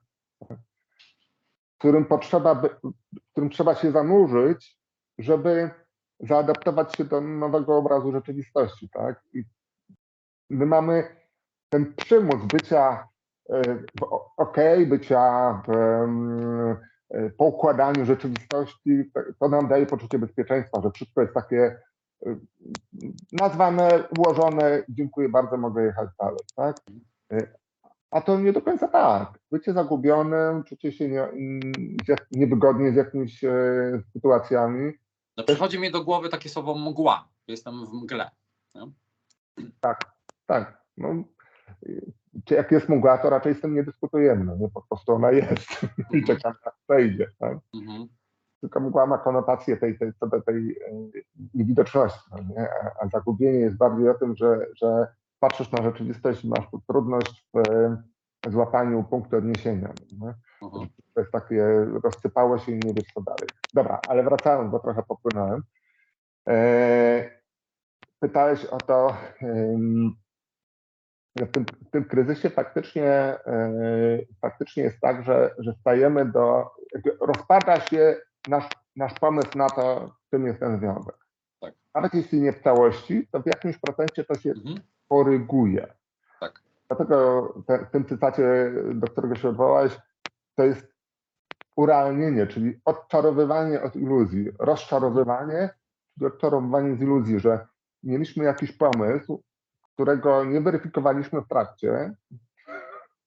[0.50, 4.78] w którym, potrzeba w którym trzeba się zanurzyć,
[5.18, 5.70] żeby
[6.20, 8.88] zaadaptować się do nowego obrazu rzeczywistości.
[8.88, 9.24] Tak?
[9.32, 9.44] I
[10.50, 11.16] my mamy
[11.68, 13.08] ten przymus bycia
[13.50, 13.62] e,
[14.00, 15.70] w o- okej, bycia w,
[17.10, 21.80] e, po układaniu rzeczywistości, to- to nam daje poczucie bezpieczeństwa, że wszystko jest takie
[22.26, 22.36] e,
[23.32, 26.76] nazwane, ułożone, dziękuję bardzo, mogę jechać dalej, tak?
[28.12, 29.38] A to nie do końca tak.
[29.50, 31.60] Bycie zagubionym, czucie się nie, mm,
[32.30, 33.52] niewygodnie z jakimiś e,
[34.12, 34.92] sytuacjami,
[35.36, 37.28] No, przychodzi mi do głowy takie słowo mgła.
[37.48, 38.30] Jestem w mgle.
[40.46, 40.82] tak.
[40.96, 41.24] No,
[42.44, 45.30] czy jak jest mgła, to raczej z tym nie dyskutujemy, no nie, po prostu ona
[45.30, 47.30] jest i czekamy, jak przejdzie.
[47.38, 47.58] Tak?
[47.74, 48.08] Mhm.
[48.60, 50.76] Tylko mgła ma konotację tej, tej, tej, tej
[51.54, 52.68] niewidoczności, no nie?
[52.70, 55.06] A, a zagubienie jest bardziej o tym, że, że
[55.42, 57.62] patrzysz na rzeczywistość i masz trudność w
[58.48, 59.92] złapaniu punktu odniesienia.
[60.62, 60.88] Mhm.
[61.14, 61.64] to jest takie,
[62.04, 63.48] rozsypało się i nie wiesz co dalej.
[63.74, 65.62] Dobra, ale wracając, bo trochę popłynąłem.
[66.48, 67.30] E,
[68.20, 69.16] pytałeś o to,
[71.40, 73.38] w tym, w tym kryzysie faktycznie, e,
[74.40, 76.70] faktycznie jest tak, że, że stajemy do,
[77.20, 78.16] rozpada się
[78.48, 81.16] nasz, nasz pomysł na to, czym jest ten związek.
[81.60, 81.74] Tak.
[81.94, 84.78] Nawet jeśli nie w całości, to w jakimś procencie to się Mhm.
[85.12, 85.86] Koryguje.
[86.40, 86.62] Tak.
[86.88, 89.98] Dlatego te, w tym cytacie, do którego się odwołałeś,
[90.54, 90.92] to jest
[91.76, 95.70] urealnienie, czyli odczarowywanie od iluzji, rozczarowywanie,
[96.14, 97.66] czyli odczarowywanie z iluzji, że
[98.02, 99.42] mieliśmy jakiś pomysł,
[99.94, 102.14] którego nie weryfikowaliśmy w trakcie.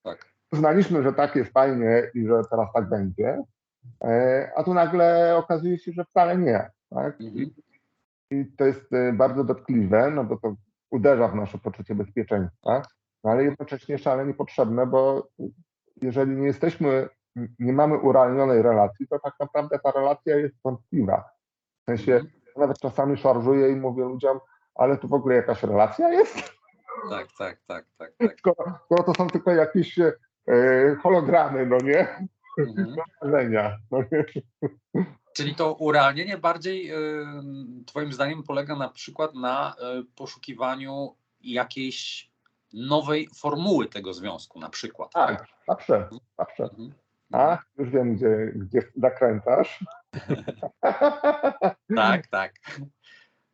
[0.03, 0.25] Tak.
[0.51, 3.43] Uznaliśmy, że tak jest fajnie i że teraz tak będzie,
[4.03, 6.71] e, a tu nagle okazuje się, że wcale nie.
[6.89, 7.21] Tak?
[7.21, 7.49] Mhm.
[8.31, 10.55] I to jest e, bardzo dotkliwe, no bo to
[10.95, 12.81] uderza w nasze poczucie bezpieczeństwa,
[13.23, 15.27] no ale jednocześnie szalenie potrzebne, bo
[16.01, 17.09] jeżeli nie jesteśmy,
[17.59, 21.23] nie mamy urealnionej relacji, to tak naprawdę ta relacja jest wątpliwa.
[21.81, 22.31] W sensie Mhm.
[22.57, 24.39] nawet czasami szarżuję i mówię ludziom,
[24.75, 26.35] ale tu w ogóle jakaś relacja jest?
[27.09, 28.39] Tak, tak, tak, tak, tak.
[28.39, 30.13] Skoro, skoro to są tylko jakieś e,
[31.03, 32.07] hologramy, no nie?
[32.59, 32.95] Mhm.
[33.31, 33.77] No nie?
[35.35, 36.95] Czyli to urealnienie bardziej y,
[37.85, 42.29] Twoim zdaniem polega na przykład na y, poszukiwaniu jakiejś
[42.73, 45.11] nowej formuły tego związku, na przykład.
[45.13, 46.63] Tak, zawsze, zawsze.
[46.63, 46.93] Mhm.
[47.33, 49.79] A, już wiem, gdzie, gdzie zakręcasz.
[51.95, 52.53] Tak, tak.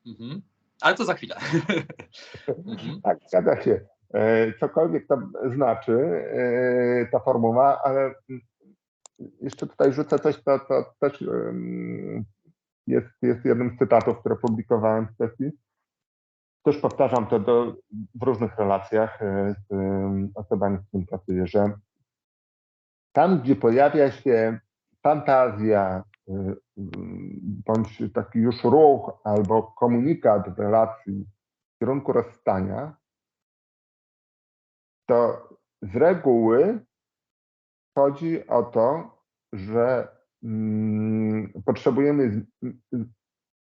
[0.06, 0.42] Mhm.
[0.82, 1.36] Ale to za chwilę.
[2.68, 3.02] Mhm.
[3.02, 3.80] Tak, zgadza się.
[4.14, 5.22] E, Cokolwiek to
[5.56, 5.94] znaczy,
[6.34, 8.42] e, ta formuła, ale mm,
[9.42, 11.24] jeszcze tutaj rzucę coś, co, co też
[12.88, 15.52] jest, jest jednym z cytatów, które publikowałem w sesji.
[16.66, 17.76] Też powtarzam to do,
[18.16, 19.74] w różnych relacjach e, z
[20.36, 21.74] osobami, z którymi pracuję, że
[23.12, 24.60] tam, gdzie pojawia się
[25.04, 26.34] fantazja, y,
[27.44, 31.26] bądź taki już ruch albo komunikat w relacji
[31.76, 32.96] w kierunku rozstania,
[35.06, 35.50] to
[35.82, 36.86] z reguły
[37.96, 39.18] chodzi o to,
[39.54, 40.08] że
[40.44, 42.68] mm, potrzebujemy z,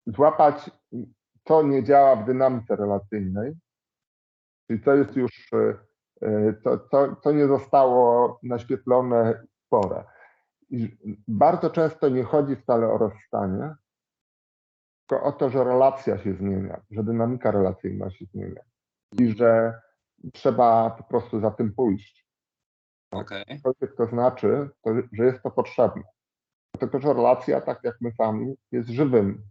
[0.07, 0.71] złapać,
[1.45, 3.53] co nie działa w dynamice relacyjnej,
[4.67, 5.53] czyli co jest już,
[6.23, 10.05] y, co, co, co nie zostało naświetlone w porę.
[10.71, 10.97] I
[11.29, 13.75] bardzo często nie chodzi wcale o rozstanie,
[15.07, 18.63] tylko o to, że relacja się zmienia, że dynamika relacyjna się zmienia
[19.19, 19.81] i że
[20.33, 22.30] trzeba po prostu za tym pójść.
[23.11, 23.45] Okej.
[23.57, 26.03] Cokolwiek to znaczy, to, że jest to potrzebne.
[26.75, 29.43] Dlatego, że relacja, tak jak my sami, jest żywym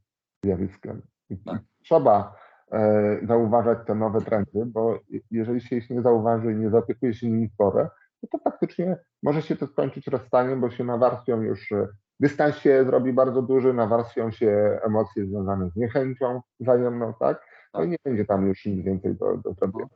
[0.46, 1.02] zjawiskiem.
[1.30, 1.62] I Tak.
[1.84, 2.36] Trzeba
[2.72, 7.14] e, zauważać te nowe trendy, bo je- jeżeli się ich nie zauważy i nie zaopiekuje
[7.14, 7.90] się nimi porę,
[8.24, 11.88] no to faktycznie może się to skończyć rozstaniem, bo się nawarstwią już, e,
[12.20, 17.46] dystans się zrobi bardzo duży, nawarstwią się emocje związane z niechęcią wzajemną, tak?
[17.74, 19.90] No i nie będzie tam już nic więcej do, do zrobienia.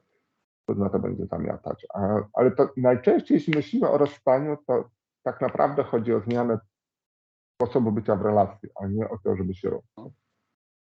[0.67, 1.85] Na to będzie zamiatać.
[2.33, 4.89] Ale to najczęściej, jeśli myślimy o rozstaniu, to
[5.23, 6.59] tak naprawdę chodzi o zmianę
[7.55, 10.13] sposobu bycia w relacji, a nie o to, żeby się rozstać.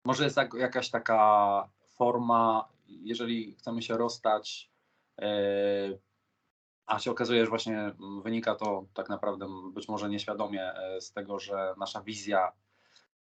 [0.05, 4.71] Może jest jakaś taka forma, jeżeli chcemy się rozstać,
[5.21, 5.27] e,
[6.85, 7.91] a się okazuje, że właśnie
[8.23, 12.51] wynika to tak naprawdę być może nieświadomie e, z tego, że nasza wizja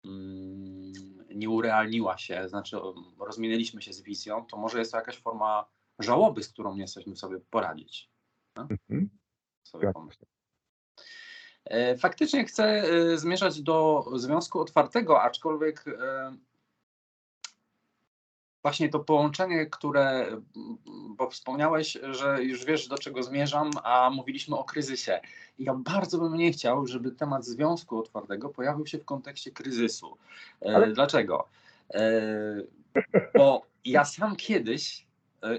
[0.04, 0.92] mm,
[1.34, 2.76] nie urealniła się, znaczy
[3.18, 5.64] rozminęliśmy się z wizją, to może jest to jakaś forma
[5.98, 8.10] żałoby, z którą nie jesteśmy sobie poradzić.
[8.56, 9.10] Mhm.
[9.62, 9.92] Sobie.
[11.64, 16.36] E, Faktycznie chcę e, zmierzać do związku otwartego, aczkolwiek e,
[18.62, 20.26] właśnie to połączenie, które,
[21.08, 25.20] bo wspomniałeś, że już wiesz do czego zmierzam, a mówiliśmy o kryzysie.
[25.58, 30.16] I ja bardzo bym nie chciał, żeby temat związku otwartego pojawił się w kontekście kryzysu.
[30.74, 31.48] Ale- Dlaczego?
[33.34, 35.06] Bo ja sam kiedyś,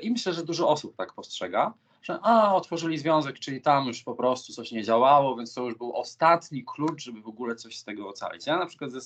[0.02, 4.16] i myślę, że dużo osób tak postrzega, że a, otworzyli związek, czyli tam już po
[4.16, 7.84] prostu coś nie działało, więc to już był ostatni klucz, żeby w ogóle coś z
[7.84, 8.48] tego ocalić.
[8.48, 9.02] Ja na przykład ze,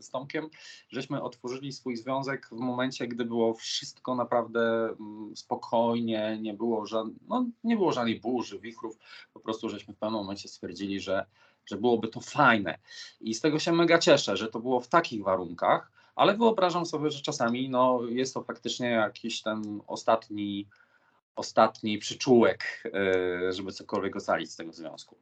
[0.00, 0.48] z Tomkiem,
[0.90, 7.06] żeśmy otworzyli swój związek w momencie, gdy było wszystko naprawdę mm, spokojnie, nie było, żad,
[7.28, 8.98] no, nie było żadnej burzy, wichrów,
[9.34, 11.26] po prostu żeśmy w pewnym momencie stwierdzili, że,
[11.66, 12.78] że byłoby to fajne.
[13.20, 17.10] I z tego się mega cieszę, że to było w takich warunkach, ale wyobrażam sobie,
[17.10, 20.68] że czasami no, jest to faktycznie jakiś ten ostatni
[21.36, 25.16] ostatni przyczółek, e, żeby cokolwiek ocalić z tego związku.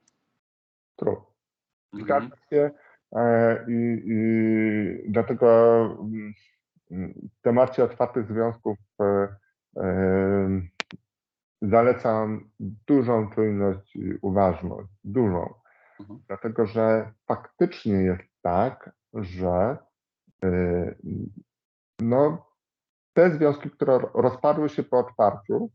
[0.97, 1.23] True.
[1.93, 2.05] Mhm.
[2.05, 2.71] Zgadzam się
[3.13, 5.47] e, i, i dlatego
[6.01, 6.35] mm,
[7.39, 9.29] w temacie otwartych związków e,
[11.63, 12.51] zalecam
[12.87, 15.55] dużą czujność i uważność, dużą,
[16.01, 16.21] Mhm.
[16.27, 19.77] dlatego że faktycznie jest tak, że
[22.01, 22.47] no,
[23.13, 25.71] te związki, które rozpadły się po otwarciu,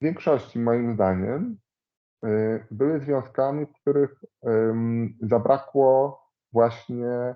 [0.00, 1.58] w większości moim zdaniem
[2.24, 4.24] y, były związkami, w których
[5.20, 7.34] zabrakło właśnie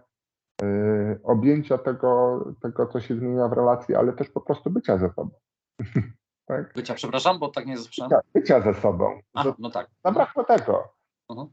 [0.62, 5.08] y, objęcia tego, tego, co się zmienia w relacji, ale też po prostu bycia ze
[5.08, 5.30] sobą.
[6.48, 6.72] tak?
[6.74, 8.10] Bycia, przepraszam, bo tak nie słyszałem.
[8.10, 9.20] Bycia, bycia ze sobą.
[9.34, 9.90] A, no tak.
[10.04, 10.94] zabrakło tego.
[11.30, 11.48] Mhm.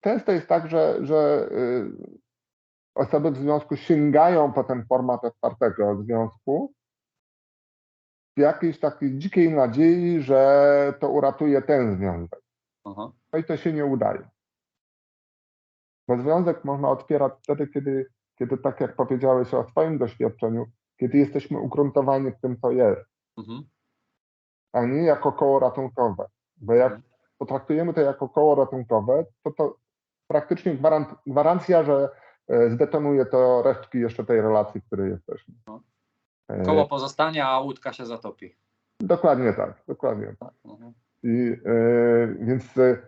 [0.00, 1.48] Często jest tak, że, że
[2.96, 6.72] osoby w związku sięgają po ten format otwartego związku
[8.36, 12.40] w jakiejś takiej dzikiej nadziei, że to uratuje ten związek.
[12.84, 13.12] Aha.
[13.32, 14.28] No i to się nie udaje.
[16.08, 18.06] Bo związek można otwierać wtedy, kiedy,
[18.38, 20.66] kiedy tak jak powiedziałeś o swoim doświadczeniu,
[21.00, 23.00] kiedy jesteśmy ugruntowani w tym, co jest,
[23.38, 23.62] Mhm.
[24.72, 26.26] a nie jako koło ratunkowe.
[26.56, 27.02] Bo jak Mhm.
[27.38, 29.76] potraktujemy to jako koło ratunkowe, to to
[30.28, 32.08] praktycznie gwarant, gwarancja, że
[32.68, 35.54] zdetonuje to resztki jeszcze tej relacji, w której jesteśmy.
[35.66, 35.80] No.
[36.48, 38.54] E, Koło pozostania, a łódka się zatopi.
[39.00, 40.52] Dokładnie tak, dokładnie tak.
[40.64, 40.92] Mhm.
[41.22, 42.98] I, e, więc e,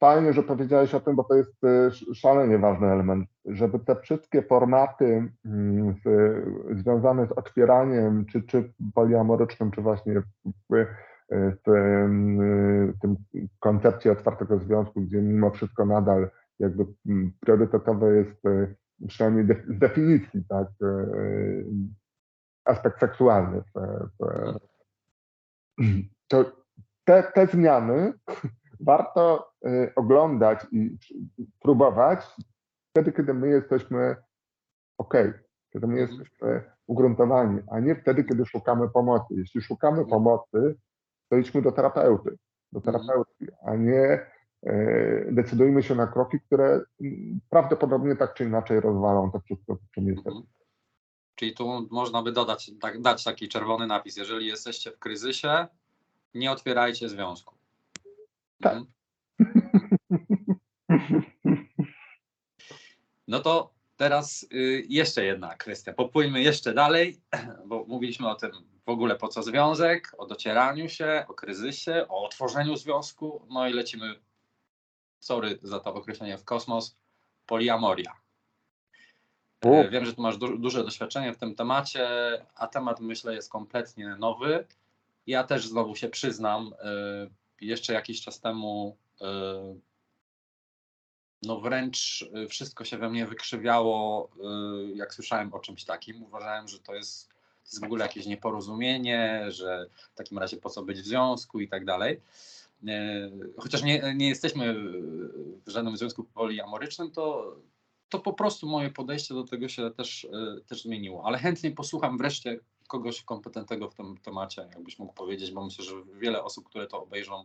[0.00, 3.96] fajnie, że powiedziałeś o tym, bo to jest e, sz- szalenie ważny element, żeby te
[3.96, 5.94] wszystkie formaty mm,
[6.70, 10.24] związane z otwieraniem, czy, czy poliamorycznym, czy właśnie w,
[10.70, 10.86] w,
[13.00, 13.16] tym
[13.60, 18.74] koncepcji otwartego związku, gdzie mimo wszystko nadal jakby mm, priorytetowe jest e,
[19.08, 21.06] przynajmniej de, z definicji, tak, e,
[22.64, 23.62] aspekt seksualny
[26.28, 26.52] to
[27.04, 28.12] te, te zmiany
[28.80, 30.98] warto y, oglądać i
[31.60, 32.26] próbować
[32.90, 34.16] wtedy, kiedy my jesteśmy
[34.98, 35.14] ok,
[35.72, 36.08] kiedy my Mhm.
[36.10, 39.34] jesteśmy ugruntowani, a nie wtedy, kiedy szukamy pomocy.
[39.34, 40.08] Jeśli szukamy Mhm.
[40.10, 40.74] pomocy,
[41.28, 42.36] to idźmy do terapeuty,
[42.72, 42.82] do Mhm.
[42.94, 44.26] terapeutki, a nie
[45.30, 50.06] decydujmy się na kroki, które mm, prawdopodobnie tak czy inaczej rozwalą to wszystko, w czym
[50.06, 50.30] jesteśmy.
[50.30, 50.46] Mhm.
[51.34, 54.16] Czyli tu można by dodać, tak, dać taki czerwony napis.
[54.16, 55.66] Jeżeli jesteście w kryzysie,
[56.34, 57.54] nie otwierajcie związku.
[58.62, 58.76] Tak.
[58.76, 58.86] Mhm.
[63.28, 65.92] No to teraz y, jeszcze jedna kwestia.
[65.92, 67.20] Popłyńmy jeszcze dalej,
[67.66, 68.50] bo mówiliśmy o tym
[68.86, 73.46] w ogóle po co związek, o docieraniu się, o kryzysie, o otworzeniu związku.
[73.50, 74.14] No i lecimy,
[75.26, 76.96] sorry za to określenie w kosmos,
[77.46, 78.12] poliamoria.
[79.64, 79.74] U.
[79.74, 82.08] E, Wiem, że tu masz du- duże doświadczenie w tym temacie,
[82.54, 84.66] a temat myślę jest kompletnie nowy.
[85.26, 86.72] Ja też znowu się przyznam,
[87.60, 89.24] y, jeszcze jakiś czas temu y,
[91.42, 94.28] no wręcz wszystko się we mnie wykrzywiało,
[94.92, 96.22] y, jak słyszałem o czymś takim.
[96.22, 100.70] Uważałem, że to jest, to jest w ogóle jakieś nieporozumienie, że w takim razie po
[100.70, 102.20] co być w związku i tak dalej.
[102.82, 104.74] Y, Chociaż nie, nie jesteśmy
[105.66, 107.56] w żadnym związku poliamorycznym, to,
[108.08, 111.24] to po prostu moje podejście do tego się też, y, też zmieniło.
[111.24, 115.94] Ale chętnie posłucham wreszcie kogoś kompetentnego w tym temacie, jakbyś mógł powiedzieć, bo myślę, że
[116.14, 117.44] wiele osób, które to obejrzą,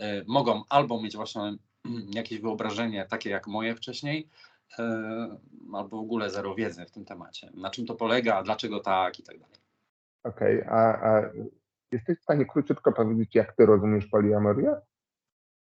[0.00, 1.54] y, mogą albo mieć właśnie
[2.14, 4.28] jakieś wyobrażenie takie jak moje wcześniej,
[5.72, 7.50] albo w ogóle zero wiedzy w tym temacie.
[7.54, 9.56] Na czym to polega, dlaczego tak i tak dalej.
[10.24, 11.30] Okej, a, a
[11.92, 14.74] jesteś w stanie króciutko powiedzieć, jak ty rozumiesz poliamorię?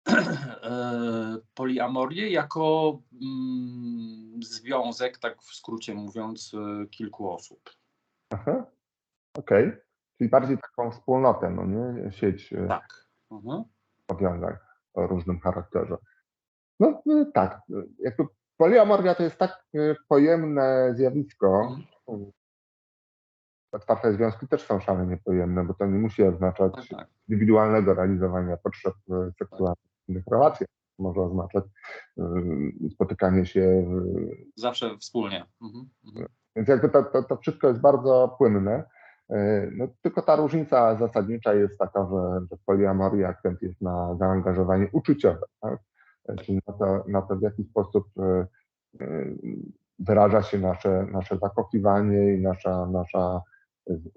[0.63, 7.69] E, poliamorię jako mm, związek, tak w skrócie mówiąc, y, kilku osób.
[8.33, 8.65] Aha.
[9.37, 9.71] Okej,
[10.17, 12.11] czyli bardziej taką wspólnotę, no nie?
[12.11, 13.09] Sieć e, Tak.
[13.31, 13.63] Mhm.
[14.05, 14.53] powiązań
[14.93, 15.97] o różnym charakterze.
[16.79, 18.23] No, no tak, e, jakby
[18.57, 21.77] poliamoria to jest tak e, pojemne zjawisko.
[22.07, 22.31] Mhm.
[23.71, 27.07] Otwarte związki też są szalenie pojemne, bo to nie musi oznaczać Tak, tak.
[27.27, 30.69] indywidualnego realizowania potrzeb e, seksualnych w innych relacjach.
[30.99, 31.63] Może oznaczać
[32.17, 32.23] e,
[32.91, 33.85] spotykanie się e,
[34.55, 35.45] Zawsze wspólnie.
[35.61, 35.89] Mhm.
[36.07, 36.27] Mhm.
[36.55, 38.83] Więc jakby to, to, to wszystko jest bardzo płynne.
[39.29, 44.15] Yy, No, tylko ta różnica zasadnicza jest taka, że, że w poliamorii akcent jest na
[44.19, 45.79] zaangażowanie uczuciowe, tak?
[46.41, 48.05] czyli na to, na to, w jaki sposób
[49.99, 53.41] wyraża się nasze, nasze zakochiwanie i nasza, nasza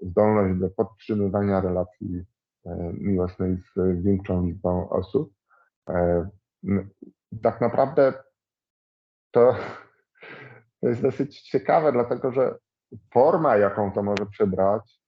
[0.01, 2.25] zdolność do podtrzymywania relacji
[2.65, 5.33] yy, miłosnej z większą liczbą osób.
[6.63, 6.89] N-
[7.41, 8.13] Tak naprawdę
[9.31, 9.55] to
[10.81, 12.57] to jest dosyć ciekawe, dlatego że
[13.13, 15.01] forma, jaką to może przybrać,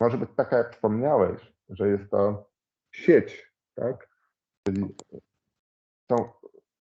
[0.00, 2.50] może być taka, jak wspomniałeś, że jest to
[2.94, 4.08] sieć, tak?
[4.66, 4.94] Czyli
[6.10, 6.28] są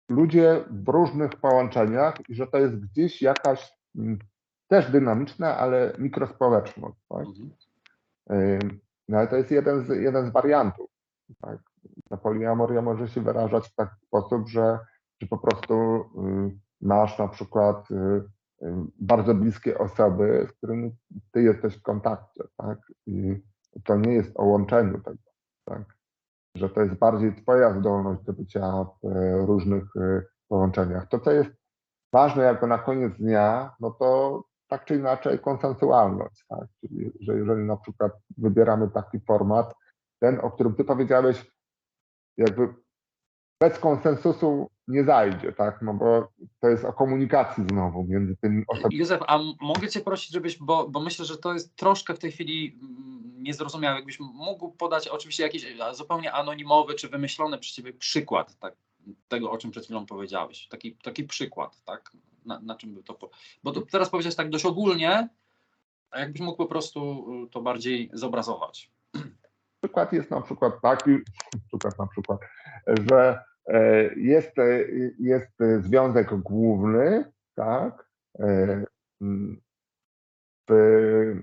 [0.10, 3.72] ludzie w różnych połączeniach i że to jest gdzieś jakaś
[4.70, 6.98] też dynamiczna, ale mikrospołeczność.
[7.10, 7.26] Tak?
[8.30, 8.80] Mhm.
[9.08, 10.90] No ale to jest jeden z, jeden z wariantów.
[11.42, 11.60] Tak?
[12.10, 14.80] Ta poliamoria może się wyrażać w taki sposób, że,
[15.22, 20.96] że po prostu y, masz na przykład y, y, bardzo bliskie osoby, z którymi
[21.32, 22.80] ty jesteś w kontakcie, tak?
[23.06, 23.44] I
[23.84, 25.18] to nie jest o łączeniu tego,
[25.66, 25.84] tak?
[26.56, 29.84] Że to jest bardziej twoja zdolność do bycia w różnych
[30.48, 31.08] połączeniach.
[31.08, 31.50] To, co jest
[32.14, 36.68] ważne jako na koniec dnia, no to tak czy inaczej konsensualność, tak?
[36.80, 39.74] Czyli, że jeżeli na przykład wybieramy taki format,
[40.20, 41.46] ten, o którym ty powiedziałeś,
[42.38, 42.74] jakby
[43.60, 45.82] bez konsensusu nie zajdzie, tak?
[45.82, 46.28] No bo
[46.60, 48.98] to jest o komunikacji znowu między tymi osobami.
[48.98, 52.32] Józef, a mogę Cię prosić, żebyś, bo, bo myślę, że to jest troszkę w tej
[52.32, 58.60] chwili mm, niezrozumiałe, jakbyś mógł podać oczywiście jakiś zupełnie anonimowy czy wymyślony przez Ciebie przykład
[58.60, 58.76] tak,
[59.28, 60.68] tego, o czym przed chwilą powiedziałeś.
[60.68, 62.12] Taki, taki przykład, tak?
[62.50, 63.14] Na, na czym by to...
[63.14, 63.30] Po...
[63.64, 65.30] Bo to teraz powiedziałeś tak dość ogólnie,
[66.12, 68.92] a jakbyś mógł po prostu y, to bardziej zobrazować.
[69.82, 71.12] Przykład jest na przykład taki,
[71.68, 72.40] przykład na przykład,
[73.10, 74.80] że e, jest, e,
[75.20, 78.84] jest związek główny, tak, e,
[80.70, 81.36] w,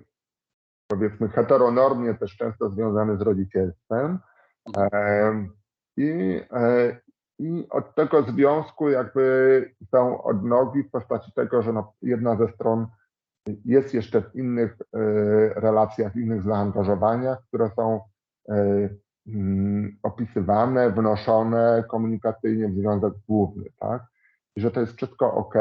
[0.86, 4.18] powiedzmy heteronormie też często związany z rodzicielstwem
[4.76, 5.48] e,
[5.96, 6.40] i,
[7.38, 12.86] i od tego związku jakby są odnogi w postaci tego, że no, jedna ze stron
[13.64, 14.98] jest jeszcze w innych e,
[15.48, 18.00] relacjach, innych zaangażowaniach, które są
[18.48, 18.88] e,
[19.26, 24.02] mm, opisywane, wnoszone komunikacyjnie w związek główny, tak?
[24.56, 25.54] I że to jest wszystko ok.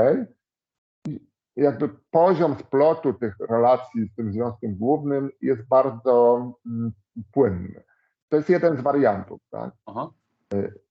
[1.07, 1.19] I
[1.55, 6.91] jakby poziom splotu tych relacji z tym związkiem głównym jest bardzo mm,
[7.31, 7.83] płynny.
[8.29, 9.71] To jest jeden z wariantów, tak?
[9.85, 10.09] Aha.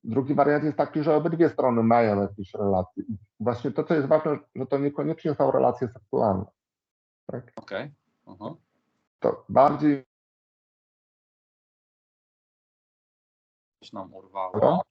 [0.05, 3.05] Drugi wariant jest taki, że obydwie strony mają jakieś relacje.
[3.41, 6.45] Właśnie to, co jest ważne, że to niekoniecznie są relacje seksualne.
[7.27, 7.53] Tak?
[7.57, 7.93] Okej.
[8.27, 8.55] Aha.
[9.21, 10.05] To bardziej
[13.85, 14.85] Coś nam urwało.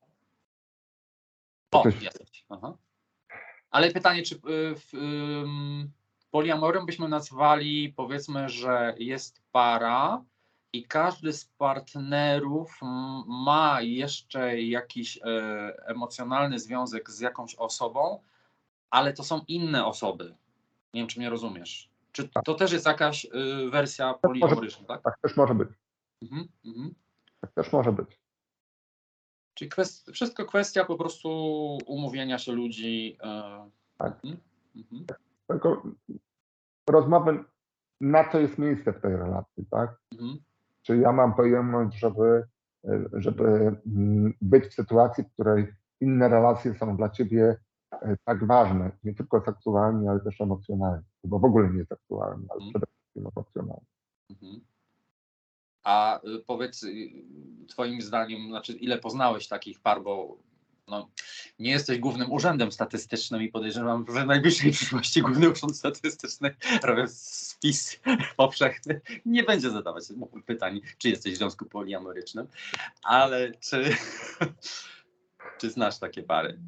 [1.72, 2.45] O, Coś- jesteś.
[3.72, 4.39] Ale pytanie, czy y,
[4.76, 4.91] w,
[6.32, 10.24] poliamorem byśmy nazwali, powiedzmy, że jest para
[10.74, 12.80] i każdy z partnerów
[13.28, 15.22] ma jeszcze jakiś e,
[15.86, 18.22] emocjonalny związek z jakąś osobą,
[18.90, 20.36] ale to są inne osoby.
[20.94, 21.90] Nie wiem, czy mnie rozumiesz.
[22.12, 25.02] Czy to też jest jakaś y, wersja poliamoryczna, tak?
[25.02, 25.70] tak też może być.
[26.22, 26.94] Mhm, mhm.
[27.42, 28.20] Tak też może być.
[29.54, 31.30] Czyli kwest, wszystko kwestia po prostu
[31.86, 33.18] umówienia się ludzi.
[33.24, 34.14] E, Tak.
[34.14, 34.38] mhm,
[34.76, 35.06] mhm.
[35.48, 35.84] Tylko
[36.90, 37.44] rozmowy,
[38.02, 40.00] na co jest miejsce w tej relacji, tak?
[40.12, 40.44] Mhm.
[40.84, 42.44] Czy ja mam pojemność, żeby,
[43.14, 43.44] żeby
[43.88, 45.68] mm, być w sytuacji, w której
[46.02, 47.56] inne relacje są dla ciebie
[47.92, 52.58] e, tak ważne, nie tylko seksualnie, ale też emocjonalnie, bo w ogóle nie seksualnie, ale
[52.58, 52.70] Mhm.
[52.72, 53.86] przede wszystkim emocjonalnie.
[54.30, 54.62] Mhm.
[55.84, 57.10] A y, powiedz, y,
[57.68, 60.38] Twoim zdaniem, znaczy, ile poznałeś takich par, bo
[60.88, 61.10] no,
[61.60, 67.22] nie jesteś głównym urzędem statystycznym i podejrzewam, że w najbliższej przyszłości główny urząd statystyczny, robiąc
[67.22, 68.00] spis
[68.38, 70.04] powszechny, nie będzie zadawać
[70.46, 72.48] pytań, czy jesteś w związku poliamorycznym,
[73.04, 73.84] ale czy,
[75.60, 76.60] czy znasz takie pary?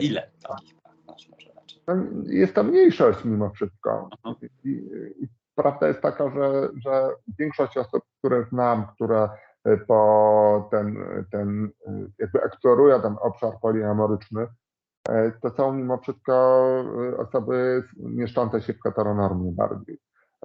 [0.00, 1.80] Ile takich par znasz może raczej?
[1.86, 1.94] No,
[2.26, 4.10] jest to mniejszość mimo wszystko.
[4.64, 4.68] I,
[5.20, 7.08] i prawda jest taka, że, że
[7.38, 9.28] większość osób, które znam, które
[9.86, 10.96] po ten,
[11.30, 11.70] ten
[12.18, 14.46] jakby eksplorują ten obszar poliamoryczny,
[15.08, 16.34] y, to są mimo wszystko
[17.12, 19.98] y, osoby mieszczące się w heteronormie bardziej.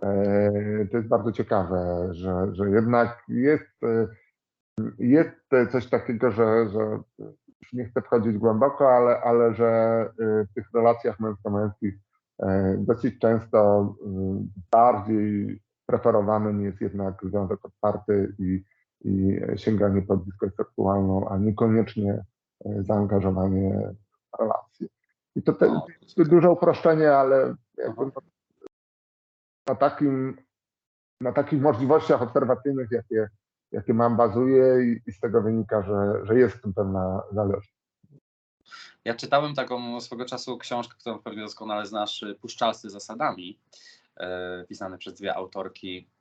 [0.04, 3.82] Y, To jest bardzo ciekawe, że, że jednak jest,
[5.00, 7.00] jest coś takiego, że, że
[7.74, 11.94] nie chcę wchodzić głęboko, ale, ale że w tych relacjach męsko-męskich
[12.78, 13.96] dosyć często
[14.72, 18.64] bardziej preferowanym jest jednak związek otwarty i,
[19.02, 22.24] i sięganie po bliskość seksualną, a niekoniecznie
[22.66, 23.94] y, zaangażowanie
[24.36, 24.88] w relacje.
[25.36, 25.82] I to, te,
[26.16, 27.56] to duże uproszczenie, ale
[29.68, 30.38] na takim,
[31.22, 33.30] na takich możliwościach obserwacyjnych, jakie,
[33.72, 37.80] jakie mam, bazuję i, i z tego wynika, że, że jest w tym pewna zależność.
[39.06, 43.60] Ja czytałem taką swego czasu książkę, którą pewnie doskonale znasz, Puszczalscy zasadami,
[44.18, 46.19] e, pisane przez dwie autorki, e,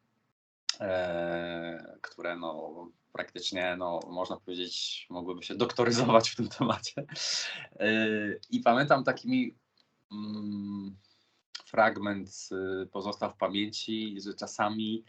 [2.02, 2.74] które no,
[3.12, 7.06] praktycznie, no, można powiedzieć, mogłyby się doktoryzować w tym temacie.
[7.72, 7.96] E,
[8.50, 9.54] I pamiętam taki mi
[10.12, 10.96] mm,
[11.64, 12.48] fragment
[12.92, 15.04] pozostał w pamięci, że czasami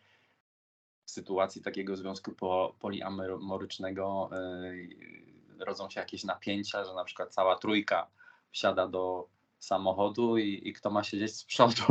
[1.05, 7.55] w sytuacji takiego związku po, poliamorycznego yy, rodzą się jakieś napięcia, że na przykład cała
[7.55, 8.07] trójka
[8.51, 9.28] wsiada do
[9.59, 11.84] samochodu i, i kto ma siedzieć z przodu.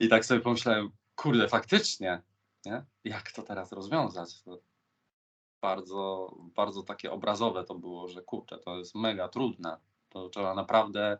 [0.00, 2.22] I tak sobie pomyślałem, kurde, faktycznie,
[2.66, 2.84] nie?
[3.04, 4.42] jak to teraz rozwiązać?
[4.42, 4.58] To
[5.62, 9.76] bardzo, bardzo takie obrazowe to było, że kurczę, to jest mega trudne.
[10.08, 11.18] To trzeba naprawdę.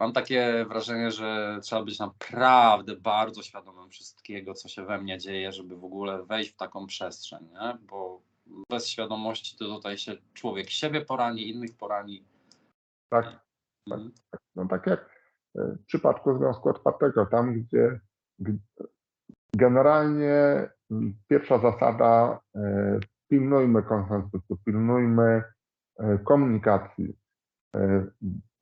[0.00, 5.52] Mam takie wrażenie, że trzeba być naprawdę bardzo świadomym wszystkiego, co się we mnie dzieje,
[5.52, 7.78] żeby w ogóle wejść w taką przestrzeń, nie?
[7.80, 8.22] bo
[8.70, 12.24] bez świadomości to tutaj się człowiek siebie porani, innych porani.
[13.08, 13.40] Tak, tak.
[13.86, 14.12] Mhm.
[14.54, 15.00] No tak jak
[15.58, 18.00] e, w przypadku Związku Otwartego, tam gdzie
[18.38, 18.58] g-
[19.56, 22.98] generalnie m, pierwsza zasada e,
[23.28, 25.42] pilnujmy konsensusu, pilnujmy
[25.98, 27.16] e, komunikacji,
[27.76, 28.06] e,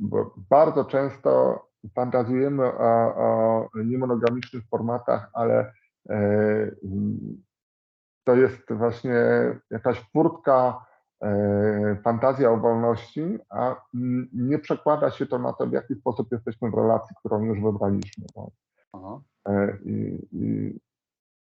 [0.01, 1.63] bo bardzo często
[1.95, 5.73] fantazjujemy o, o niemonogamicznych formatach, ale
[8.25, 9.15] to jest właśnie
[9.71, 10.87] jakaś furtka,
[12.05, 16.71] fantazja o wolności, a mm, nie przekłada się to na to, w jaki sposób jesteśmy
[16.71, 18.25] w relacji, którą już wybraliśmy.
[18.93, 19.21] Aha.
[19.49, 20.19] E, I,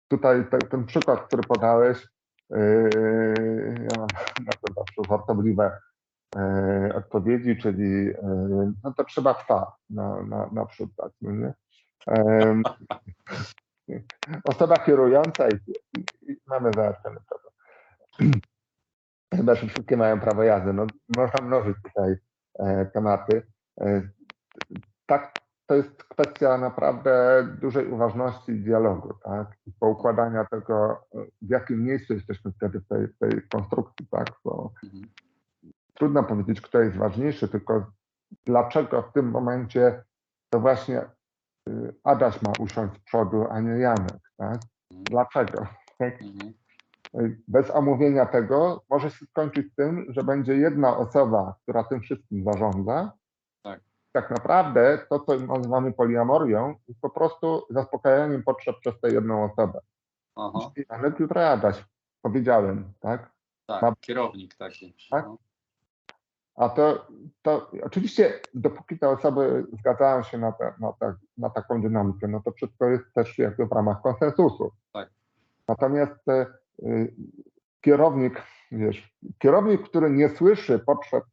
[0.08, 2.08] tutaj te, ten przykład, który podałeś,
[2.50, 2.58] e,
[3.78, 4.08] ja mam
[4.46, 5.78] na to zawsze żartobliwe
[6.36, 8.10] e, odpowiedzi, czyli
[8.84, 11.54] no to trzeba psa na, na, naprzód no nie?
[14.50, 15.54] Osoba kierująca i,
[15.98, 17.52] i, i mamy załatwiony problem.
[19.34, 20.72] Chyba, że wszystkie mają prawo jazdy.
[20.72, 22.16] No, można mnożyć tutaj
[22.92, 23.46] tematy.
[25.06, 25.34] Tak,
[25.66, 29.46] to jest kwestia naprawdę dużej uważności i dialogu, tak?
[29.66, 31.04] I poukładania tego,
[31.42, 34.26] w jakim miejscu jesteśmy wtedy w tej, tej konstrukcji, tak?
[34.44, 35.04] Bo Mhm.
[35.94, 37.86] trudno powiedzieć, kto jest ważniejszy, tylko
[38.46, 40.04] dlaczego w tym momencie
[40.50, 41.00] to właśnie
[41.68, 44.58] y, Adaś ma usiąść z przodu, a nie Janek, tak?
[44.90, 45.66] Dlaczego?
[45.98, 46.22] Tak?
[46.22, 46.54] Mhm.
[47.48, 53.12] Bez omówienia tego może się skończyć tym, że będzie jedna osoba, która tym wszystkim zarządza.
[54.14, 54.30] Tak.
[54.30, 59.80] Naprawdę to, co nazywamy poliamorią, jest po prostu zaspokajaniem potrzeb przez tę jedną osobę.
[60.36, 60.70] Aha.
[60.90, 61.84] Janek jutro Adaś,
[62.22, 63.30] powiedziałem, tak?
[63.66, 64.96] Tak, Ma- kierownik taki.
[65.10, 65.26] Tak?
[65.26, 65.38] No.
[66.56, 67.06] A to,
[67.42, 72.40] to oczywiście, dopóki te osoby zgadzają się na, te, na, te, na taką dynamikę, no
[72.40, 74.72] to wszystko jest też jakby w ramach konsensusu.
[74.92, 75.10] Tak.
[75.68, 76.28] Natomiast
[76.82, 77.14] y,
[77.80, 78.42] kierownik,
[78.72, 81.24] wiesz, kierownik, który nie słyszy potrzeb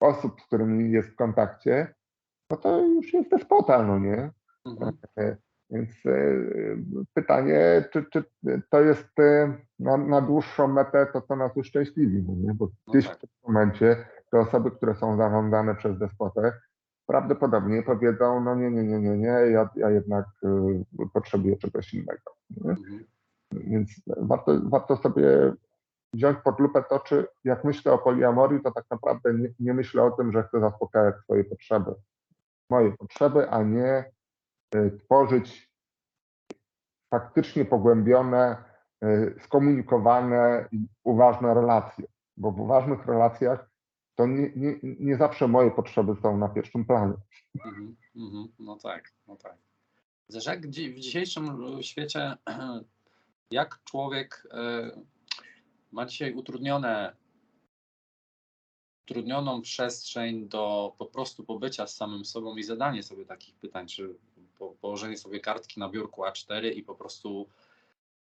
[0.00, 1.94] osób, z którymi jest w kontakcie,
[2.50, 4.30] no to już jest despota, no nie?
[4.66, 4.96] Mhm.
[5.18, 5.36] E,
[5.70, 6.12] Więc e,
[7.14, 8.24] pytanie, czy, czy
[8.70, 12.54] to jest e, na, na dłuższą metę to, co nas uszczęśliwi, no nie?
[12.54, 13.16] Bo No gdzieś tak.
[13.16, 16.52] w tym momencie te osoby, które są zarządzane przez despotę,
[17.06, 22.36] prawdopodobnie powiedzą, no nie, nie, nie, nie, nie, ja, ja jednak y, potrzebuję czegoś innego.
[22.50, 22.70] Nie?
[22.70, 23.04] Mhm.
[23.52, 25.52] Więc warto, warto sobie
[26.12, 30.02] wziąć pod lupę to, czy jak myślę o poliamorii, to tak naprawdę nie, nie myślę
[30.02, 31.90] o tym, że chcę zaspokajać swoje potrzeby.
[32.70, 34.04] Moje potrzeby, a nie
[34.74, 35.70] y, tworzyć
[37.10, 38.64] faktycznie pogłębione,
[39.04, 42.04] y, skomunikowane i uważne relacje.
[42.36, 43.70] Bo w uważnych relacjach
[44.14, 47.14] to nie, nie, nie zawsze moje potrzeby są na pierwszym planie.
[47.64, 49.56] Mhm, mhm, No tak, no tak.
[50.28, 52.36] Zresztą jak w dzisiejszym świecie,
[53.50, 54.90] jak człowiek e,
[55.92, 57.16] ma dzisiaj utrudnione,
[59.06, 64.14] utrudnioną przestrzeń do po prostu pobycia z samym sobą i zadanie sobie takich pytań, czy
[64.58, 67.48] po, położenie sobie kartki na biurku A4 i po prostu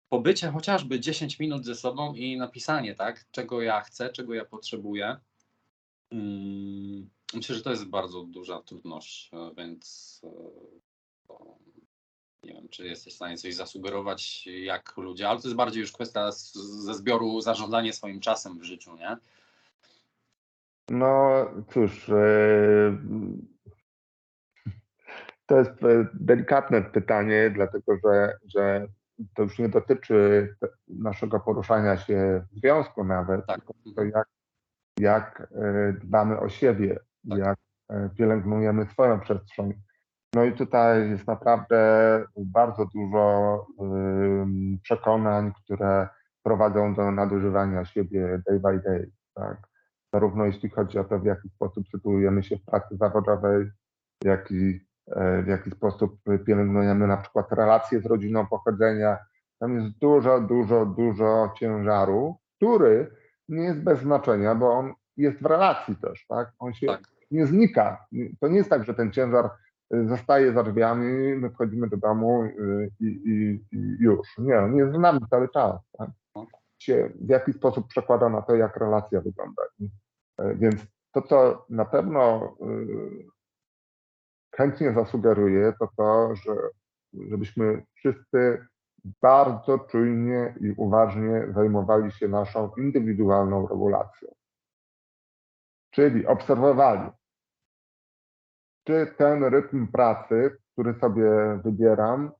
[0.09, 5.17] pobycie chociażby 10 minut ze sobą i napisanie, tak, czego ja chcę, czego ja potrzebuję.
[6.11, 11.33] Mm, Myślę, że to jest bardzo duża trudność, e, więc e,
[12.43, 15.91] nie wiem, czy jesteś w stanie coś zasugerować, jak ludzie, ale to jest bardziej już
[15.91, 19.17] kwestia ze zbioru zarządzanie swoim czasem w życiu, nie?
[20.91, 22.97] No cóż, e,
[25.45, 28.87] to jest e, delikatne pytanie, dlatego że, że
[29.35, 30.49] to już nie dotyczy
[30.87, 33.57] naszego poruszania się w związku nawet, Tak.
[33.57, 34.27] tylko to jak,
[34.99, 37.39] jak e, dbamy o siebie, Tak.
[37.39, 37.57] jak
[38.17, 39.73] pielęgnujemy swoją przestrzeń.
[40.33, 41.77] No i tutaj jest naprawdę
[42.37, 43.67] bardzo dużo
[44.83, 46.07] przekonań, które
[46.43, 49.11] prowadzą do nadużywania siebie day by day.
[49.33, 49.70] Tak?
[50.13, 53.69] Zarówno jeśli chodzi o to, w jaki sposób sytuujemy się w pracy zawodowej,
[54.23, 59.17] jak i e, w jaki sposób pielęgnujemy na przykład relacje z rodziną pochodzenia.
[59.59, 63.11] Tam jest dużo, dużo, dużo ciężaru, który
[63.49, 66.51] nie jest bez znaczenia, bo on jest w relacji też, tak?
[66.59, 67.01] On się Tak.
[67.31, 68.05] nie znika.
[68.39, 69.49] To nie jest tak, że ten ciężar
[69.93, 74.37] y, zostaje za drzwiami, my wchodzimy do domu y, i, i, i już.
[74.37, 75.81] Nie, on jest z nami cały czas.
[75.97, 76.09] Tak?
[76.81, 79.63] Się w jaki sposób przekłada na to, jak relacja wygląda.
[80.37, 83.25] E, Więc to, co na pewno y,
[84.55, 86.51] chętnie zasugeruję, to to, że
[87.29, 88.67] żebyśmy wszyscy
[89.21, 94.35] bardzo czujnie i uważnie zajmowali się naszą indywidualną regulacją.
[95.91, 97.11] Czyli obserwowali,
[98.83, 102.31] czy ten rytm pracy, który sobie wybieram,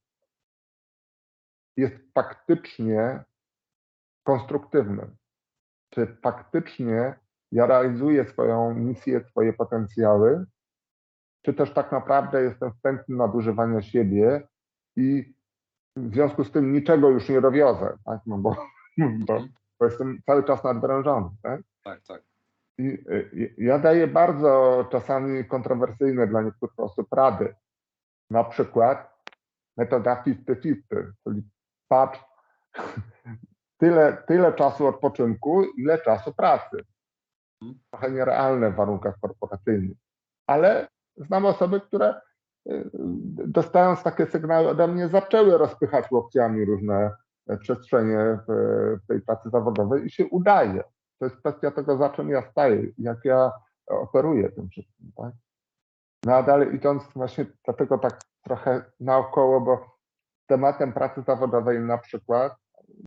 [1.77, 3.23] jest faktycznie
[4.24, 5.07] konstruktywny.
[5.89, 7.19] Czy faktycznie
[7.51, 10.45] ja realizuję swoją misję, swoje potencjały,
[11.41, 14.47] czy też tak naprawdę jestem wstępny nadużywania siebie
[14.95, 15.34] i
[15.95, 18.19] w związku z tym niczego już nie dowiozę, tak?
[18.26, 18.55] no bo,
[19.28, 19.41] bo,
[19.80, 21.30] bo jestem cały czas nadwrężony.
[21.43, 21.61] Tak?
[21.84, 22.22] Tak, tak.
[22.78, 27.55] I y, ja daję bardzo czasami kontrowersyjne dla niektórych osób rady.
[28.30, 29.26] Na przykład
[29.78, 30.76] metoda 50-50,
[31.24, 31.43] czyli
[31.88, 32.19] patrz
[33.82, 36.77] tyle, tyle czasu odpoczynku, ile czasu pracy.
[37.91, 39.97] Trochę nierealne w warunkach korporacyjnych.
[40.47, 42.21] Ale znam osoby, które
[42.69, 42.89] y,
[43.47, 47.11] dostając takie sygnały ode mnie, zaczęły rozpychać łokciami różne
[47.47, 48.51] e, przestrzenie w,
[49.07, 50.84] tej pracy zawodowej i się udaje.
[51.19, 53.51] To jest kwestia tego, za czym ja staję, jak ja
[53.88, 55.11] operuję tym wszystkim.
[55.17, 55.34] Tak?
[56.25, 59.97] No a dalej idąc właśnie dlatego tak trochę naokoło, bo
[60.47, 62.53] tematem pracy zawodowej na przykład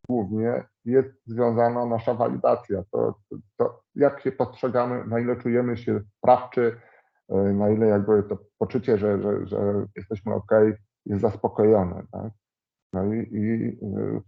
[0.08, 2.82] głównie jest związana nasza walidacja.
[2.90, 3.14] To,
[3.56, 6.80] to, jak się postrzegamy, na ile czujemy się sprawczy,
[7.28, 10.52] e, na ile jakby to poczucie, że, że, że jesteśmy ok,
[11.06, 12.02] jest zaspokojone.
[12.12, 12.32] Tak?
[12.92, 14.22] No i, i y,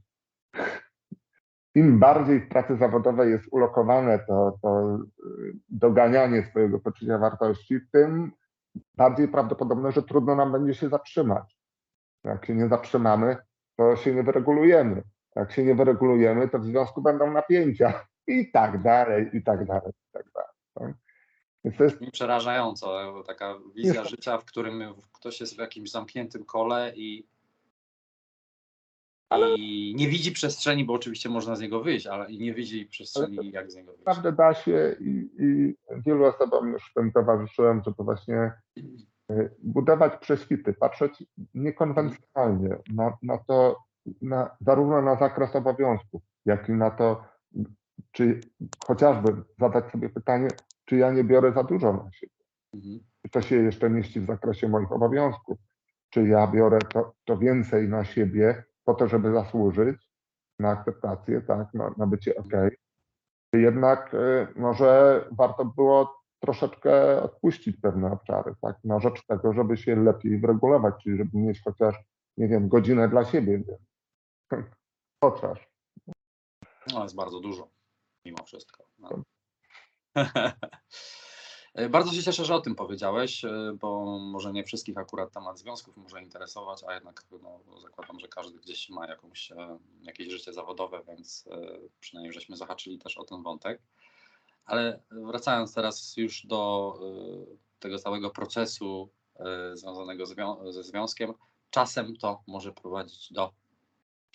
[1.75, 8.33] im bardziej w pracy zawodowej jest ulokowane to, to y, doganianie swojego poczucia wartości, tym
[8.97, 11.57] bardziej prawdopodobne, że trudno nam będzie się zatrzymać.
[12.25, 13.37] Jak się nie zatrzymamy,
[13.77, 15.03] to się nie wyregulujemy.
[15.37, 19.93] Jak się nie wyregulujemy, to w związku będą napięcia i tak dalej, i tak dalej,
[20.09, 20.95] i tak dalej.
[21.65, 24.83] Więc to jest Przerażająco, bo taka wizja Jest- życia, w którym
[25.13, 27.27] ktoś jest w jakimś zamkniętym kole i,
[29.29, 32.87] Ale- i nie widzi przestrzeni, bo oczywiście można z niego wyjść, ale i nie widzi
[32.87, 34.07] przestrzeni, jak z niego wyjść.
[34.07, 35.75] naprawdę da się i, i
[36.07, 38.53] wielu osobom już w tym towarzyszyłem, żeby właśnie
[39.31, 41.25] y, budować prześwity, patrzeć
[41.55, 43.86] niekonwencjonalnie na, na to,
[44.23, 47.25] na, zarówno na zakres obowiązków, jak i na to,
[48.13, 48.41] czy
[48.87, 50.49] chociażby zadać sobie pytanie,
[50.85, 52.33] czy ja nie biorę za dużo na siebie,
[52.75, 52.99] Mhm.
[53.23, 55.59] czy to się jeszcze mieści w zakresie moich obowiązków,
[56.11, 60.11] czy ja biorę to, to więcej na siebie po to, żeby zasłużyć
[60.59, 62.53] na akceptację, tak, na, na bycie ok.
[63.51, 69.77] Czy jednak y, może warto było troszeczkę odpuścić pewne obszary, tak, na rzecz tego, żeby
[69.77, 71.95] się lepiej wyregulować, czyli żeby mieć chociaż,
[72.37, 73.63] nie wiem, godzinę dla siebie,
[75.25, 75.69] chociaż.
[76.93, 77.69] No, jest bardzo dużo,
[78.25, 78.85] mimo wszystko.
[78.99, 79.23] No.
[81.91, 83.43] Bardzo się cieszę, że o tym powiedziałeś,
[83.81, 88.59] bo może nie wszystkich akurat temat związków może interesować, a jednak no, zakładam, że każdy
[88.59, 93.43] gdzieś ma jakąś, e, jakieś życie zawodowe, więc e, przynajmniej żeśmy zahaczyli też o ten
[93.43, 93.83] wątek.
[94.65, 99.11] Ale wracając teraz już do e, tego całego procesu
[99.73, 101.35] związanego zwią- ze związkiem,
[101.71, 103.53] czasem to może prowadzić do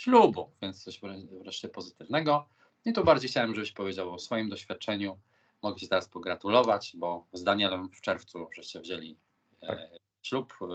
[0.01, 1.01] ślubu, więc coś
[1.41, 2.49] wreszcie pozytywnego.
[2.85, 5.19] I tu bardziej chciałem, żebyś powiedział o swoim doświadczeniu.
[5.61, 9.17] Mogę Ci teraz pogratulować, bo z Danielem w czerwcu żeście wzięli
[9.63, 9.89] e,
[10.21, 10.65] ślub e,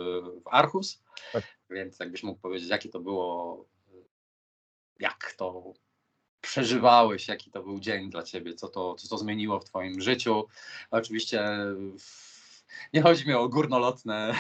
[0.41, 1.03] w Archus,
[1.33, 1.45] Tak.
[1.71, 3.65] więc jakbyś mógł powiedzieć, jakie to było,
[5.01, 5.73] jak to
[6.41, 10.47] przeżywałeś, jaki to był dzień dla Ciebie, co to, co to zmieniło w Twoim życiu.
[10.91, 11.45] Oczywiście
[11.99, 14.35] w- nie chodzi mi o górnolotne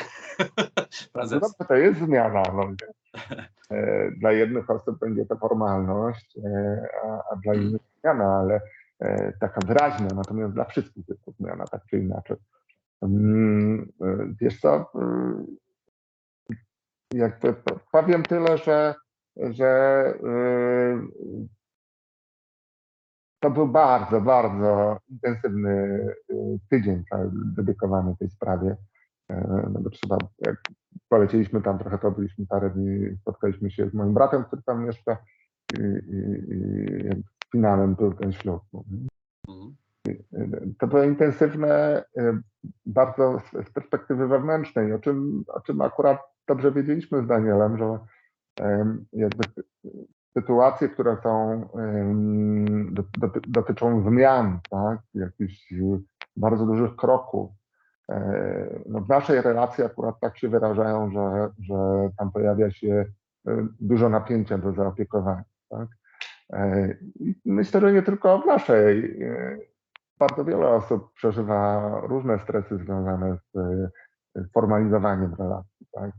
[1.12, 1.40] frazesy.
[1.40, 2.42] Dobrze, to jest zmiana.
[2.52, 2.74] No.
[3.70, 8.60] E, Dla jednych osób będzie to formalność, e, a, a dla innych zmiana, ale
[8.98, 12.36] e, taka wyraźna, natomiast dla wszystkich jest to zmiana, tak czy inaczej.
[13.02, 13.92] Mm,
[14.40, 15.46] Wiesz co, mm,
[17.14, 17.54] jakby
[17.92, 18.94] powiem tyle, że,
[19.36, 20.12] że
[23.40, 26.06] to był bardzo, bardzo intensywny
[26.70, 27.02] tydzień
[27.56, 28.76] dedykowany tej sprawie.
[29.70, 30.16] No bo trzeba,
[31.08, 35.18] polecieliśmy tam trochę, to byliśmy parę dni, spotkaliśmy się z moim bratem, który tam mieszka
[35.78, 36.18] i, i,
[36.54, 37.22] i
[37.52, 38.62] finałem był ten ślub.
[39.48, 39.76] Mhm.
[40.78, 42.38] To było intensywne e,
[42.86, 46.18] bardzo z, perspektywy wewnętrznej, o czym, o czym akurat
[46.48, 47.98] dobrze wiedzieliśmy z Danielem, że
[49.12, 49.44] jakby
[50.38, 51.62] sytuacje, które są,
[53.48, 55.74] dotyczą zmian, tak, jakichś
[56.36, 57.50] bardzo dużych kroków,
[58.86, 61.74] no w naszej relacji akurat tak się wyrażają, że, że
[62.18, 63.04] tam pojawia się
[63.48, 65.44] e, dużo napięcia do zaopiekowania.
[65.68, 65.88] Tak?
[66.52, 66.94] E,
[67.44, 69.22] Myślę, że nie tylko w naszej.
[69.22, 69.58] e,
[70.18, 73.56] Bardzo wiele osób przeżywa różne stresy związane z
[74.36, 75.86] e, formalizowaniem relacji.
[75.92, 76.10] Tak?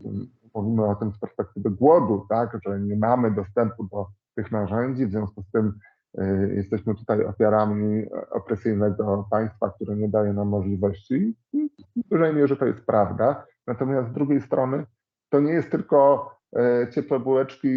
[0.54, 2.58] Mówimy o tym z perspektywy głodu, tak?
[2.66, 5.80] że nie mamy dostępu do tych narzędzi, w związku z tym
[6.56, 11.36] jesteśmy tutaj ofiarami opresyjnego państwa, które nie daje nam możliwości.
[11.96, 13.46] W dużej mierze to jest prawda.
[13.68, 14.86] Natomiast z drugiej strony
[15.30, 17.68] to nie jest tylko e, ciepłe bułeczki,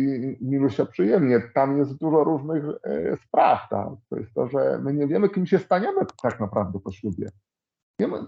[0.40, 1.40] milusia przyjemnie.
[1.54, 3.68] Tam jest dużo różnych e, spraw.
[3.70, 3.88] Tak?
[4.10, 7.28] To jest to, że my nie wiemy, kim się staniemy tak naprawdę po ślubie.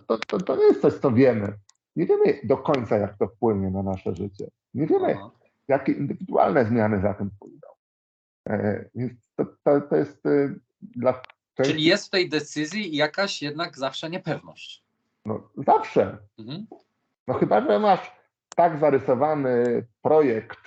[0.06, 1.52] To, to, to nie jest coś, co wiemy.
[1.96, 4.48] Nie wiemy do końca, jak to wpłynie na nasze życie.
[4.74, 5.16] Nie wiemy,
[5.68, 7.68] jakie indywidualne zmiany za tym pójdą.
[8.48, 11.12] E, Więc to, to, to jest e, dla
[11.54, 14.84] części, Czyli jest w tej decyzji jakaś jednak zawsze niepewność.
[15.26, 16.18] no, zawsze.
[16.38, 16.66] Mhm.
[17.28, 18.12] No chyba, że masz
[18.56, 20.58] tak zarysowany projekt,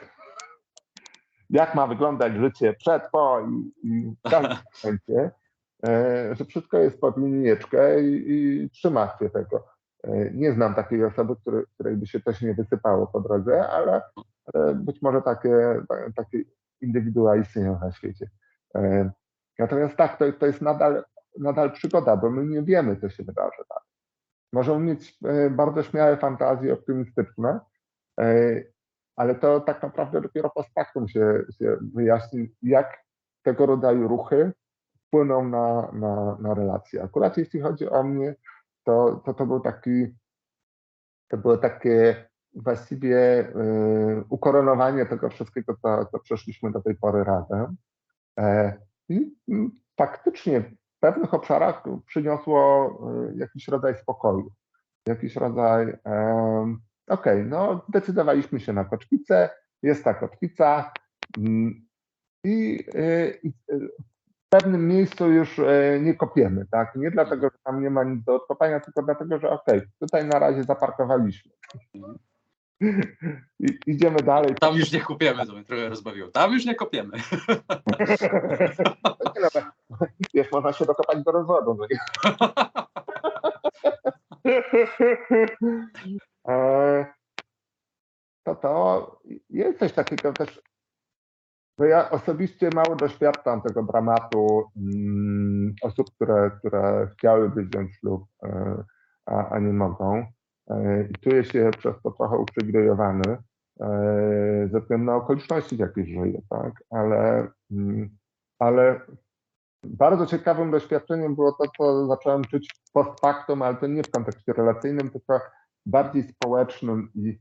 [1.49, 5.31] jak ma wyglądać życie przed, po i, i w każdym momencie,
[5.87, 9.67] e, że wszystko jest pod linijeczkę i, i trzymasz się tego.
[10.03, 14.01] E, Nie znam takiej osoby, który, której by się coś nie wysypało po drodze, ale,
[14.53, 16.37] ale być może takie, ta- takie
[17.81, 18.29] na świecie.
[18.75, 19.11] E,
[19.59, 21.03] Natomiast tak, to, to jest nadal,
[21.39, 23.63] nadal przygoda, bo my nie wiemy, co się wydarzy.
[24.53, 27.59] Możemy mieć e, bardzo śmiałe fantazje optymistyczne,
[28.19, 28.61] e,
[29.15, 33.03] ale to tak naprawdę dopiero post factum się, się wyjaśni, jak
[33.43, 34.51] tego rodzaju ruchy
[35.07, 37.03] wpłyną na, na, na relacje.
[37.03, 38.35] Akurat jeśli chodzi o mnie,
[38.83, 40.15] to to, to był taki,
[41.27, 47.75] to było takie właściwie e, ukoronowanie tego wszystkiego, co, co przeszliśmy do tej pory razem.
[48.39, 48.73] E,
[49.09, 52.89] I mm, faktycznie w pewnych obszarach przyniosło
[53.31, 54.51] e, jakiś rodzaj spokoju,
[55.07, 55.97] jakiś rodzaj,
[57.07, 59.49] okej, no decydowaliśmy się na kotwicę,
[59.83, 60.91] jest ta kotwica
[61.37, 61.87] mm,
[62.43, 63.33] i, e,
[64.45, 65.61] w pewnym miejscu już
[66.01, 66.95] nie kopiemy, tak?
[66.95, 70.39] Nie dlatego, że tam nie ma nic do odkopania, tylko dlatego, że okej, tutaj na
[70.39, 71.51] razie zaparkowaliśmy.
[73.59, 74.55] I, idziemy dalej.
[74.59, 76.27] Tam już nie kopiemy, to mnie trochę rozbawiło.
[76.31, 77.17] Tam już nie kopiemy.
[79.35, 79.61] Nie no,
[80.33, 81.77] Wiesz, można się dokopać do rozwodu.
[81.79, 81.87] No.
[86.47, 87.05] E,
[88.43, 89.19] To to
[89.49, 90.61] jest coś takiego też,
[91.77, 98.83] bo ja osobiście mało doświadczam tego dramatu mm, osób, które, które chciałyby wziąć ślub, e,
[99.25, 100.25] a, a nie mogą.
[100.69, 103.37] E, I czuję się przez to trochę uprzywilejowany
[103.79, 106.73] e, ze względu na okoliczności, w jakich żyję, tak?
[106.89, 108.17] Ale, mm,
[108.59, 109.01] ale
[109.83, 114.53] bardzo ciekawym doświadczeniem było to, co zacząłem czuć post factum, ale to nie w kontekście
[114.53, 115.41] relacyjnym, tylko
[115.85, 117.39] bardziej społecznym i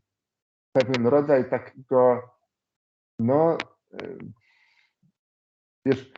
[0.72, 2.22] pewien rodzaj takiego,
[3.18, 3.58] no,
[4.02, 4.18] y,
[5.86, 6.12] wiesz,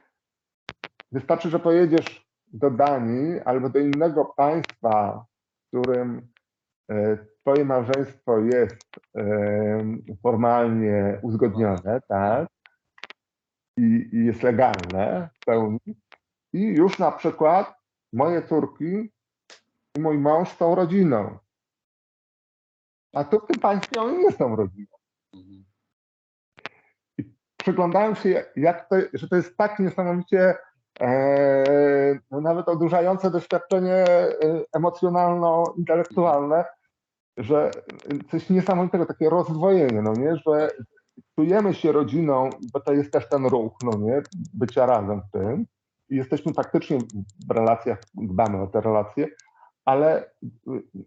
[1.13, 5.25] wystarczy, że pojedziesz do Danii albo do innego państwa,
[5.63, 6.29] w którym
[7.41, 8.77] twoje małżeństwo jest
[10.23, 12.49] formalnie uzgodnione, tak,
[13.77, 15.97] i, i jest legalne w pełni,
[16.53, 17.75] i już na przykład
[18.13, 19.13] moje córki
[19.97, 21.39] i mój mąż są rodziną.
[23.15, 24.97] A tu w tym państwie oni nie są rodziną.
[25.35, 25.65] Mhm.
[27.57, 30.55] Przyglądałem się, jak to, że to jest tak niesamowicie
[31.01, 34.37] e, no nawet odurzające doświadczenie e,
[34.73, 36.65] emocjonalno-intelektualne,
[37.37, 37.71] że
[38.31, 40.71] coś niesamowitego, takie rozdwojenie, no nie, że
[41.35, 44.23] czujemy się rodziną, bo to jest też ten ruch, no nie,
[44.55, 45.67] bycia razem w tym
[46.11, 46.99] jesteśmy faktycznie
[47.49, 49.29] w relacjach, dbamy o te relacje,
[49.85, 50.31] ale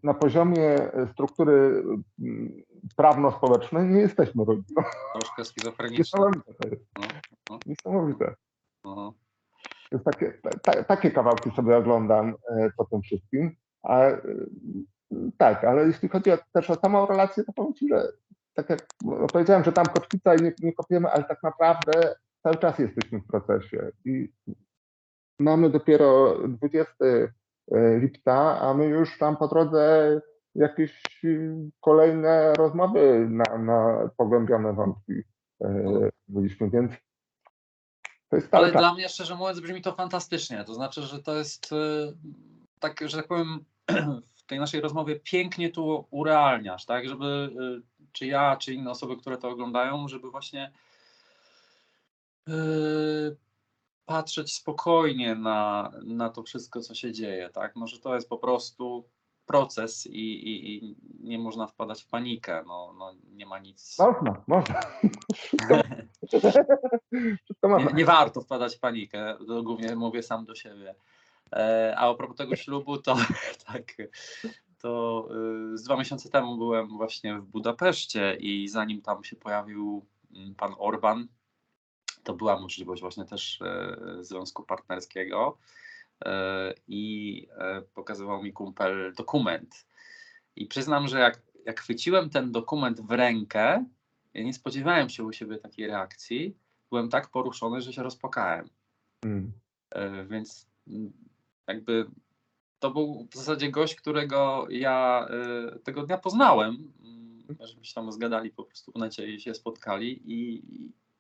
[0.04, 0.78] na poziomie
[1.12, 1.84] struktury
[2.20, 2.64] mm,
[2.96, 4.82] prawno-społecznej nie jesteśmy rodziną.
[5.14, 6.00] Troszkę schizofreniczne.
[6.00, 6.86] Niesamowite to jest.
[7.00, 7.06] No,
[7.50, 8.36] no, Niesamowite.
[8.84, 9.14] no.
[10.06, 13.56] Takie, ta, takie kawałki sobie oglądam e, po tym wszystkim.
[13.84, 14.00] A,
[15.38, 18.08] tak, ale jeśli chodzi o, też o samą relację, to powiem Ci, że
[18.54, 18.88] tak jak
[19.32, 23.28] powiedziałem, że tam kotwica i nie, nie kopiemy, ale tak naprawdę cały czas jesteśmy w
[23.28, 24.34] procesie i
[25.40, 26.94] mamy dopiero 20
[28.00, 30.22] lipca, a my już tam po drodze
[30.56, 35.14] jakieś y, kolejne rozmowy na, na pogłębione wątki
[35.62, 36.92] e, byliśmy, więc
[38.30, 38.82] to jest Ale czas.
[38.82, 40.64] dla mnie, szczerze mówiąc, brzmi to fantastycznie.
[40.64, 41.70] To znaczy, że to jest
[42.80, 43.66] tak, że tak powiem,
[44.50, 47.10] tej naszej rozmowie pięknie tu urealniasz, tak?
[47.10, 50.72] Żeby y, czy ja, czy inne osoby, które to oglądają, żeby właśnie
[52.50, 52.52] y,
[54.06, 57.76] patrzeć spokojnie na, na to wszystko, co się dzieje, tak?
[57.76, 59.10] Może to jest po prostu
[59.46, 62.64] proces i, i, i nie można wpadać w panikę.
[62.68, 64.00] No, no, nie ma nic.
[64.00, 64.80] Można, można.
[67.64, 70.96] Nie, nie warto wpadać w panikę, głównie mówię sam do siebie.
[71.54, 73.18] E, A propos tego ślubu, to
[73.68, 73.96] tak,
[74.80, 75.28] to
[75.74, 80.56] y, z dwa miesiące temu byłem właśnie w Budapeszcie i zanim tam się pojawił mm,
[80.56, 81.28] pan Orban,
[82.24, 85.58] to była możliwość właśnie też e, związku partnerskiego
[86.26, 87.48] e, i
[87.94, 89.86] pokazywał mi kumpel dokument.
[90.56, 93.86] I przyznam, że jak, jak chwyciłem ten dokument w rękę,
[94.34, 96.58] ja nie spodziewałem się u siebie takiej reakcji.
[96.90, 98.70] Byłem tak poruszony, że się rozpłakałem.
[99.26, 99.52] Mm.
[100.30, 101.14] Więc mm,
[101.70, 102.06] jakby
[102.80, 106.92] to był w zasadzie gość, którego ja e, tego dnia poznałem.
[107.60, 110.64] Żeśmy się tam zgadali po prostu w necie i się spotkali i,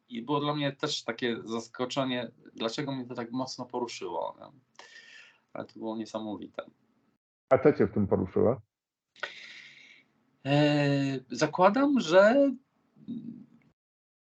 [0.09, 4.35] i było dla mnie też takie zaskoczenie, dlaczego mnie to tak mocno poruszyło.
[4.39, 4.45] nie?
[5.53, 6.63] Ale to było niesamowite.
[7.49, 8.61] A co cię w tym poruszyło?
[10.43, 12.51] Eee, zakładam, że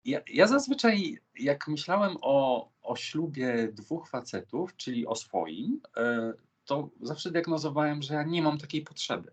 [0.07, 6.32] ja, ja zazwyczaj, jak myślałem o, o ślubie dwóch facetów, czyli o swoim, e,
[6.64, 9.30] to zawsze diagnozowałem, że ja nie mam takiej potrzeby.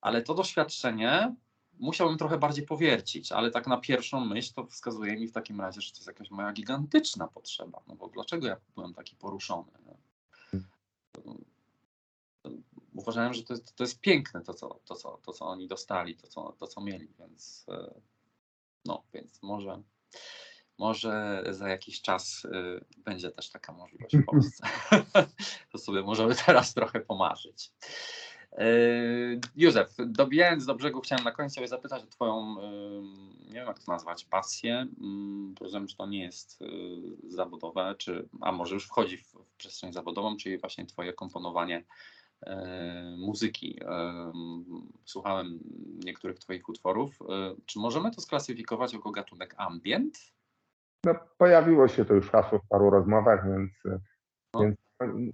[0.00, 1.34] Ale to doświadczenie
[1.78, 5.80] musiałbym trochę bardziej powiercić, ale tak na pierwszą myśl to wskazuje mi w takim razie,
[5.80, 7.80] że to jest jakaś moja gigantyczna potrzeba.
[7.86, 9.70] No bo dlaczego ja byłem taki poruszony?
[12.94, 16.16] Uważałem, że to jest, to jest piękne to co, to, co, to, co oni dostali,
[16.16, 17.94] to co, to, co mieli, więc e,
[18.84, 19.82] no, więc może,
[20.78, 24.66] może za jakiś czas y, będzie też taka możliwość w Polsce.
[25.72, 27.72] to sobie możemy teraz trochę pomarzyć.
[28.52, 32.62] Y, Józef, dobijając do brzegu, chciałem na koniec sobie zapytać o Twoją, y,
[33.46, 34.86] nie wiem jak to nazwać, pasję.
[35.00, 36.58] Mm, Rozumiem, że to nie jest
[37.28, 41.84] zawodowe, czy, a może już wchodzi w, w przestrzeń zawodową, czyli właśnie Twoje komponowanie
[43.18, 43.80] muzyki.
[43.84, 44.32] E,
[45.04, 45.58] Słuchałem
[46.04, 47.18] niektórych Twoich utworów.
[47.22, 50.18] E, Czy możemy to sklasyfikować jako gatunek ambient?
[51.04, 53.70] No, pojawiło się to już hasło w paru rozmowach, więc,
[54.54, 54.60] No.
[54.60, 54.76] więc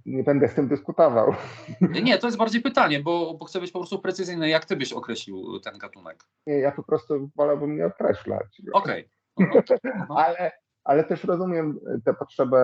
[0.05, 1.33] nie będę z tym dyskutował.
[1.81, 4.49] Nie, to jest bardziej pytanie, bo, bo chcę być po prostu precyzyjny.
[4.49, 6.23] Jak Ty byś określił ten gatunek?
[6.47, 8.61] Nie, ja po prostu wolałbym nie określać.
[8.73, 9.09] Okej.
[9.39, 9.63] Mhm.
[10.09, 10.51] Ale,
[10.83, 12.57] ale też rozumiem tę potrzebę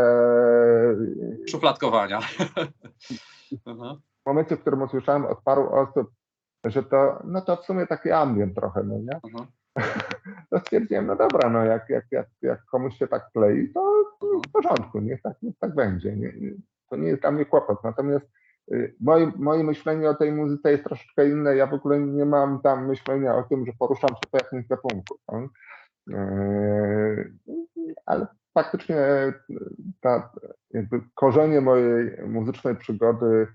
[1.50, 2.20] Szufladkowania.
[4.26, 6.12] W momencie, w którym usłyszałem od paru osób,
[6.66, 9.20] że to, no to w sumie taki ambient trochę, no nie?
[9.24, 9.48] Mhm.
[10.50, 14.04] To stwierdziłem, no dobra, no jak, jak, jak, jak komuś się tak klei, to
[14.48, 16.16] w porządku, niech tak, niech tak będzie.
[16.16, 16.34] Nie,
[16.90, 17.84] to nie jest dla mnie kłopot.
[17.84, 18.26] Natomiast
[18.72, 21.56] y, moje, moje myślenie o tej muzyce jest troszeczkę inne.
[21.56, 25.20] Ja w ogóle nie mam tam myślenia o tym, że poruszam się po jakimś gatunku.
[25.32, 25.48] No?
[26.08, 27.34] Yy,
[28.06, 28.98] Ale faktycznie
[30.02, 30.34] ta,
[30.72, 33.48] jakby korzenie mojej muzycznej przygody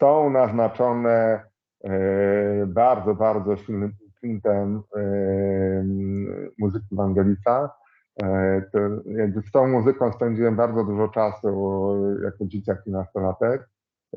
[0.00, 1.44] są naznaczone
[1.84, 1.90] y,
[2.66, 6.96] bardzo, bardzo silnym imprintem y, muzyki
[9.06, 13.68] jakby z tą muzyką spędziłem bardzo dużo czasu jako dzieciak i nastolatek.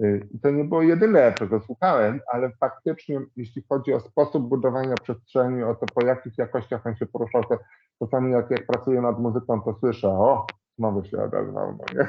[0.01, 4.95] Y, I to nie było jedyne, czego słuchałem, ale faktycznie, jeśli chodzi o sposób budowania
[4.95, 7.57] przestrzeni, o to, po jakich jakościach on się poruszał, to
[7.99, 10.45] czasami jak, jak pracuję nad muzyką, to słyszę, o,
[10.78, 12.07] znowu się odezwał, no nie?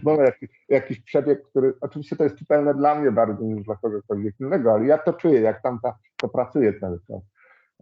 [0.00, 4.34] Znowu jakiś, jakiś przebieg, który, oczywiście to jest czytelne dla mnie bardziej niż dla kogokolwiek
[4.40, 7.20] innego, ale ja to czuję, jak tam ta, to pracuję cały czas.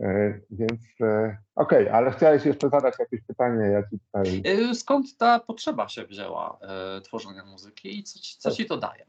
[0.00, 4.42] E, Więc e, okej, ale chciałeś jeszcze zadać jakieś pytanie, ja ci tutaj...
[4.70, 8.76] Y, Skąd ta potrzeba się wzięła e, tworzenia muzyki i co ci, co ci to
[8.76, 9.04] daje?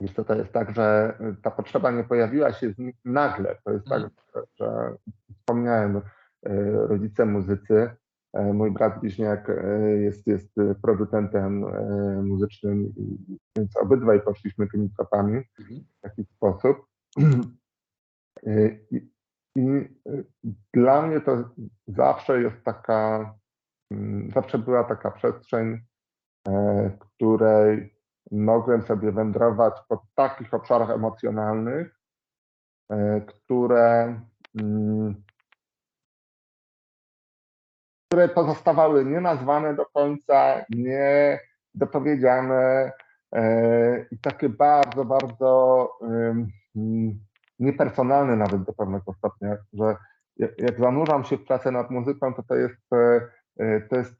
[0.00, 2.74] Wiesz, to jest tak, że ta potrzeba nie pojawiła się
[3.04, 3.56] nagle.
[3.64, 4.10] To jest tak, Mhm.
[4.34, 4.96] że, że
[5.38, 6.02] wspomniałem, e,
[6.72, 7.96] rodzice muzycy, e,
[8.34, 12.92] mój brat bliźniak e, jest, jest e, producentem e, muzycznym,
[13.56, 15.80] więc obydwaj poszliśmy tymi tropami Mhm.
[15.98, 16.76] w taki sposób.
[18.46, 19.10] E, I,
[19.56, 19.66] i
[20.08, 20.22] e,
[20.74, 21.50] dla mnie to
[21.86, 23.34] zawsze jest taka,
[23.90, 25.78] mm, zawsze była taka przestrzeń,
[26.48, 27.94] e, w której
[28.30, 32.00] mogłem sobie wędrować po takich obszarach emocjonalnych,
[32.90, 34.20] e, które,
[34.60, 35.22] mm,
[38.12, 41.40] które pozostawały nienazwane do końca, nie
[41.74, 42.92] dopowiedziane
[43.34, 46.48] e, i takie bardzo, bardzo mm,
[47.58, 49.96] niepersonalne nawet do pewnego stopnia, że
[50.36, 53.20] jak, zanurzam się w pracę nad muzyką, to to jest, e,
[53.58, 54.14] e, to jest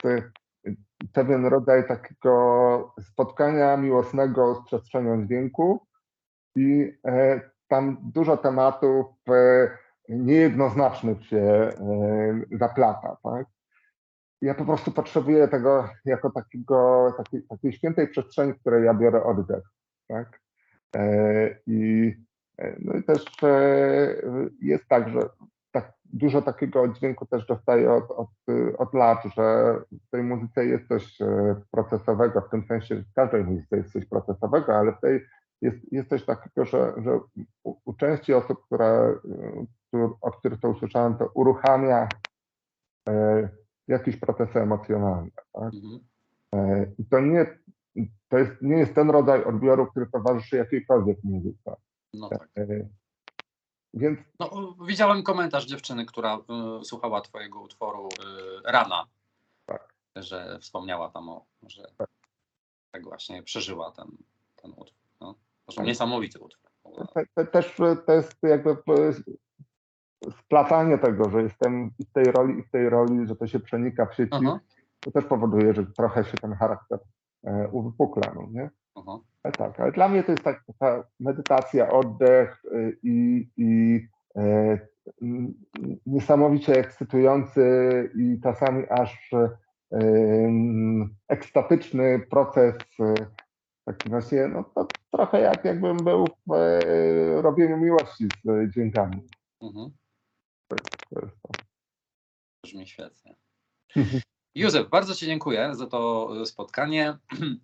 [1.12, 5.86] pewien rodzaj takiego spotkania miłosnego z przestrzenią dźwięku
[6.56, 6.92] i
[7.68, 9.06] tam dużo tematów
[10.08, 11.70] niejednoznacznych się
[12.52, 13.46] zaplata, tak?
[14.42, 19.24] Ja po prostu potrzebuję tego jako takiego, takiej, takiej świętej przestrzeni, w której ja biorę
[19.24, 19.64] oddech,
[20.08, 20.40] tak?
[20.96, 22.12] E, I,
[22.58, 24.14] e, no i też e,
[24.60, 25.20] jest tak, że
[25.72, 28.28] tak dużo takiego dźwięku też dostaję od, od,
[28.78, 29.74] od lat, że
[30.06, 31.18] w tej muzyce jest coś
[31.70, 35.20] procesowego, w tym sensie, że w każdej muzyce jest coś procesowego, ale w tej
[35.60, 37.20] jest, jest coś takiego, że, że
[37.64, 39.14] u, u części osób, które,
[39.88, 42.08] któr- od których to usłyszałem, to uruchamia
[43.88, 45.30] jakieś procesy emocjonalne.
[45.52, 45.74] Tak?
[45.74, 46.00] Mhm.
[46.54, 47.58] E, I to nie,
[48.28, 51.76] to jest, nie jest ten rodzaj odbioru, który towarzyszy jakiejkolwiek muzyce.
[52.14, 52.48] No tak.
[52.58, 52.66] E,
[53.94, 56.38] Więc No, widziałem komentarz dziewczyny, która
[56.80, 59.06] y, słuchała twojego utworu y, Rana.
[59.66, 59.94] Tak.
[60.16, 61.82] Że wspomniała tam o, że
[62.92, 64.06] tak właśnie przeżyła ten,
[64.62, 64.98] ten utwór.
[65.20, 65.34] No.
[65.66, 65.86] Zresztą Tak.
[65.86, 66.70] niesamowity utwór.
[67.14, 69.12] te, te, też e, to jest jakby e,
[70.30, 74.06] splatanie tego, że jestem w tej roli, i w tej roli, że to się przenika
[74.06, 74.60] w sieci, Aha,
[75.00, 76.98] to też powoduje, że trochę się ten charakter
[77.44, 78.70] e, uwypukla, no nie?
[78.94, 79.18] aha.
[79.42, 84.00] Ale tak, ale dla mnie to jest tak taka medytacja, oddech y, i, i
[84.36, 84.78] e,
[86.06, 89.48] niesamowicie ekscytujący i czasami aż e,
[91.28, 93.14] ekstatyczny proces, e,
[93.84, 99.28] taki właśnie, no to trochę jak jakbym był w e, robieniu miłości z e, dźwiękami.
[99.62, 99.90] Mhm.
[101.14, 101.28] To.
[102.64, 103.36] Brzmi świetnie.
[104.54, 107.18] Józef, bardzo Ci dziękuję za to y, spotkanie.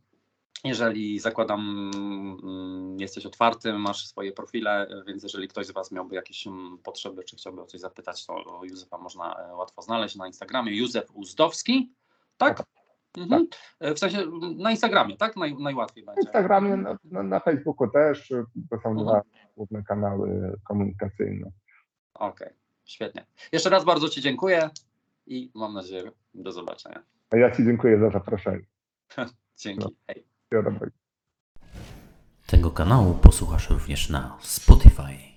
[0.65, 6.15] Jeżeli zakładam, mm, jesteś otwarty, masz swoje profile, y, więc jeżeli ktoś z Was miałby
[6.15, 10.27] jakieś mm, potrzeby, czy chciałby o coś zapytać, to Józefa można e, łatwo znaleźć na
[10.27, 10.77] Instagramie.
[10.77, 11.93] Józef Uzdowski,
[12.37, 12.62] tak?
[13.16, 13.47] Mhm.
[13.81, 15.37] E, W sensie mm, na Instagramie, tak?
[15.37, 16.20] Naj, najłatwiej będzie.
[16.23, 18.29] Instagramie, na, na, na Facebooku też,
[18.70, 19.07] to są Mhm.
[19.07, 19.23] dwa
[19.57, 21.51] główne kanały komunikacyjne.
[22.15, 22.53] Okej,
[22.89, 23.27] świetnie.
[23.52, 24.70] Jeszcze raz bardzo Ci dziękuję
[25.27, 27.02] i mam nadzieję do zobaczenia.
[27.31, 28.65] A ja Ci dziękuję za zaproszenie.
[29.59, 29.86] Dzięki.
[30.06, 30.24] Hej.
[30.24, 30.97] Wszystkiego dobrego.
[32.47, 35.27] Tego kanału posłuchasz również na Spotify.